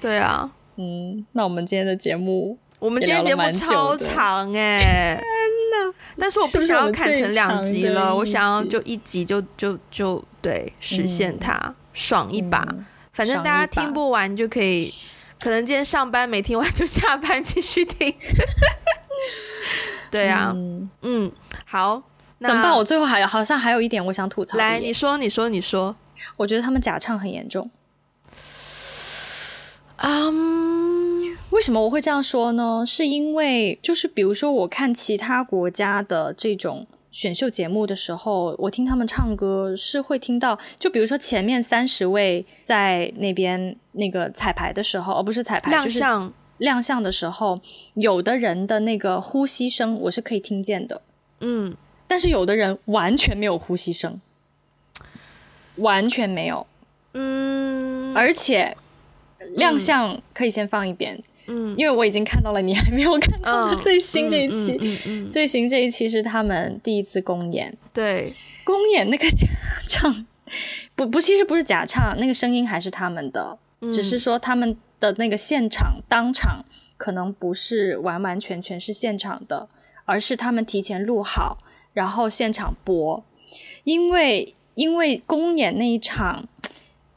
[0.00, 5.20] 对啊，嗯，那我们今天的节目，我们今天节目超长哎。
[6.18, 12.66] 但是我不想要砍成两集了，我想要就一集就就就对实现它，嗯、爽一把。
[12.70, 14.92] 嗯、反正大家听不完就可以，
[15.38, 18.14] 可能今天上班没听完就 下班继续听。
[20.10, 21.32] 对啊，嗯，嗯，
[21.64, 22.02] 好，
[22.40, 22.74] 怎么办？
[22.74, 24.56] 我最后还有好像还有一点我想吐槽。
[24.58, 25.94] 来，你说，你说，你说。
[26.36, 27.70] 我觉得他们假唱很严重。
[29.98, 30.77] 嗯、um。
[31.50, 32.84] 为什么我会这样说呢？
[32.86, 47.58] 是因为就是比如说，我看其他国家的这种选秀节目的时候，我听他们唱歌是会听到，就比如说前面三十位在那边那个彩排的时候，而不是彩排亮相，就是亮相的时候，
[47.94, 51.00] 有的人的那个呼吸声我是可以听见的，
[51.40, 51.74] 嗯，
[52.06, 54.20] 但是有的人完全没有呼吸声，
[55.76, 56.66] 完全没有，
[57.14, 58.76] 嗯，而且
[59.56, 61.16] 亮相可以先放一边。
[61.16, 61.22] 嗯，
[61.76, 64.72] 因为我已经看到了，你还没有看到的最新这一期。
[64.72, 67.76] 嗯嗯嗯嗯嗯、最新这一期是他们第一次公演。
[67.92, 68.32] 对，
[68.64, 69.46] 公演那个假
[69.86, 70.26] 唱，
[70.94, 76.64] 不不，其实不是假唱，那个声音还是他们的，嗯、只是说他们的那个现场当场
[76.96, 79.68] 可能不是完完全全是现场的，
[80.04, 81.56] 而是他们提前录好，
[81.94, 83.24] 然后现场播。
[83.84, 86.46] 因为因为公演那一场，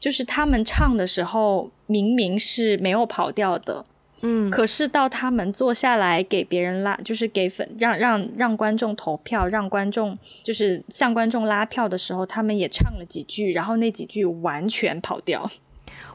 [0.00, 3.84] 就是他们唱的时候明明是没有跑调的。
[4.22, 15.50] 嗯，可是到他们坐下来给别人拉，就是给粉让让让观众投票，让观众就是向观众拉票的时候，他们也唱了几句，然后那几句完全跑调。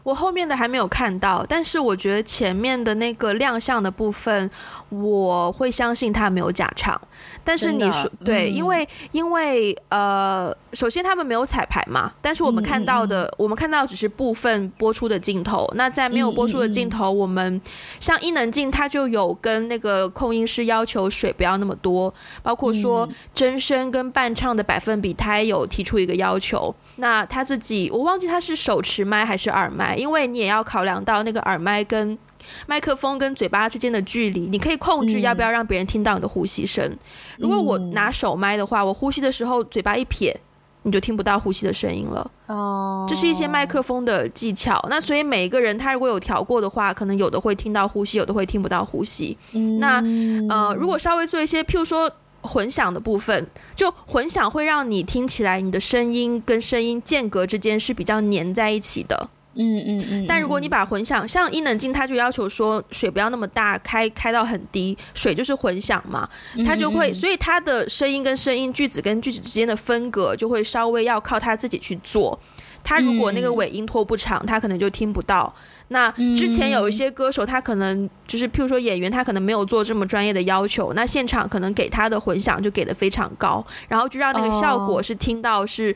[0.03, 4.49] 我后面的还没有看到，但是我觉得前面的那个亮相的部分，
[4.87, 6.99] 我会相信他没有假唱。
[7.47, 15.65] 但是你说对，嗯、因为因为呃，首先他们没有彩排嘛，但是我们看到的，我们看到只是部分播出的镜头。
[15.75, 17.61] 那在没有播出的镜头，我们
[18.01, 22.13] 像伊能静，他就有跟那个控音师要求水不要那么多，
[22.43, 26.75] 包括说真声跟伴唱的百分比，他也有提出一个要求。
[26.97, 32.17] 那他自己，我忘记他是手持麦还是耳麦，因为你也要考量到那个耳麦跟
[32.65, 36.85] 麦克风跟嘴巴之间的距离，你可以控制要不要让别人听到你的呼吸声。
[36.85, 36.99] 嗯、
[37.37, 40.39] 如果我拿手麦的话，我呼吸的时候嘴巴一撇，
[40.83, 42.31] 你就听不到呼吸的声音了。
[42.47, 44.85] 哦，这是一些麦克风的技巧。
[44.89, 49.37] 那所以每一个人他如果有调过的话，可能有的会听到呼吸，有的会听不到呼吸。
[49.53, 50.01] 嗯、那
[50.49, 52.11] 呃，如果稍微做一些，譬如说。
[52.43, 53.45] 混响的部分，
[53.75, 59.29] 就混响会让你听起来，你的声音跟声音间隔之间是比较粘在一起的。
[59.57, 60.25] 嗯嗯嗯。
[60.27, 66.29] 但如果你把混响，像伊能静，他就要求说水不要那么大，开开到很低，水就是混响嘛，
[66.65, 72.39] 他就会，所以他的声音跟声音、句子跟句子之间的分隔就会稍微要靠他自己去做。
[72.83, 75.53] 他如果那个尾音拖不长，他可能就听不到。
[75.89, 85.93] 那之前有一些歌手，他可能就是譬如说演员，他可能没有做这么专业的要求，那现场可能给他的混响就给的非常高，然后就让那个效果是听到是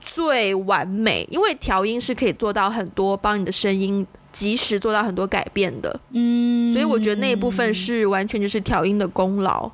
[0.00, 6.00] 最完美，因为调音是可以做到很多，帮你的声音及时做到很多改变的。
[6.12, 9.70] 嗯，所以我觉得那一部分是完全就是调音的功劳。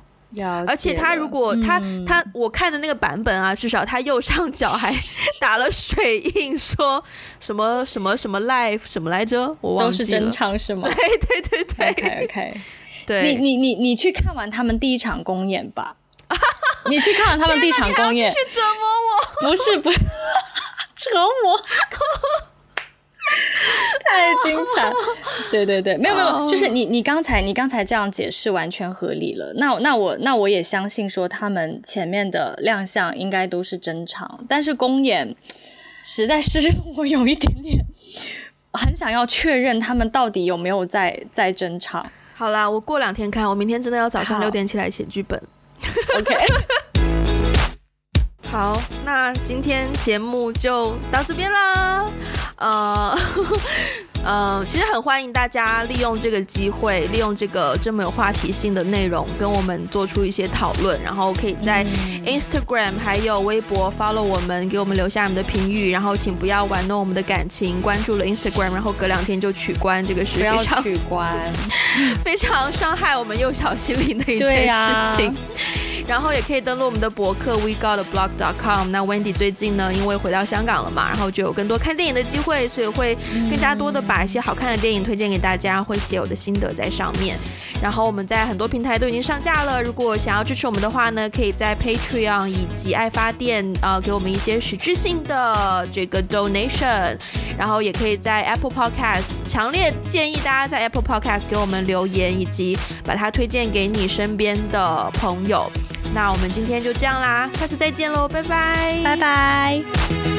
[0.67, 4.93] 而且他如果他、嗯、他我看的那个版本啊，至少他右上角还
[5.39, 7.03] 打了水印，说
[7.39, 10.05] 什么什么什么 life 什么来着，我忘记了。
[10.05, 10.83] 都是真唱是吗？
[10.93, 12.61] 对对对对，OK OK。
[13.05, 15.95] 对，你你你你去看完他们第一场公演吧。
[16.89, 18.87] 你去看了他们第一场公演，去折磨
[19.43, 19.49] 我？
[19.49, 19.99] 不是不是
[20.95, 21.11] 折
[21.43, 21.59] 磨。
[24.05, 24.89] 太精彩！
[25.51, 29.51] 对对对，没有没有，就是你你刚才你刚才这样解释完全合理了。
[29.57, 35.35] 那那我那我也相信说他们前面的亮相应该都是真唱，但是公演
[36.01, 37.83] 实在是我有一点点
[38.71, 42.09] 很想要确认他们到底有没有在在真唱。
[42.33, 45.41] 好啦，我过两天看，我明天真的要早上六点起来写剧本。
[46.17, 46.35] OK。
[48.49, 52.09] 好，那今天节目就到这边啦。
[52.55, 53.17] 呃，
[54.25, 61.01] 呃，其实很欢迎大家利用这个机会，利用这个这么有话题性的内容，跟我们做出一些讨论。
[61.01, 61.85] 然后可以在
[62.25, 65.91] Instagram 还有微博 follow 我们，给我们留下你们的评语。
[65.91, 71.33] 然后请不要玩弄我们的感情，关注了 Instagram，然后隔两天就取关，这个是非常取关，
[72.23, 75.33] 非常伤害我们幼小心灵的一件事情。
[76.07, 78.89] 然后也可以登录我们的博客 we got blog dot com。
[78.91, 83.13] 那 Wendy 最近呢，因为回到香港了嘛，然后就有更多看电影的机会，所以会
[83.49, 87.37] 更加多的把一些好看的电影推荐给大家，会写我的心得在上面。
[87.81, 97.15] 然后我们在很多平台都已经上架了，如果想要支持我们的话呢，可以在 Patreon 以及爱发电啊、给我们一些实质性的这个 donation。
[97.57, 105.69] 然后也可以在 Apple Podcast，强烈建议大家在 Apple Podcast 给我们留言，以及把它推荐给你身边的朋友。
[106.13, 110.36] 那我们今天就这样啦，下次再见喽，拜拜，拜拜。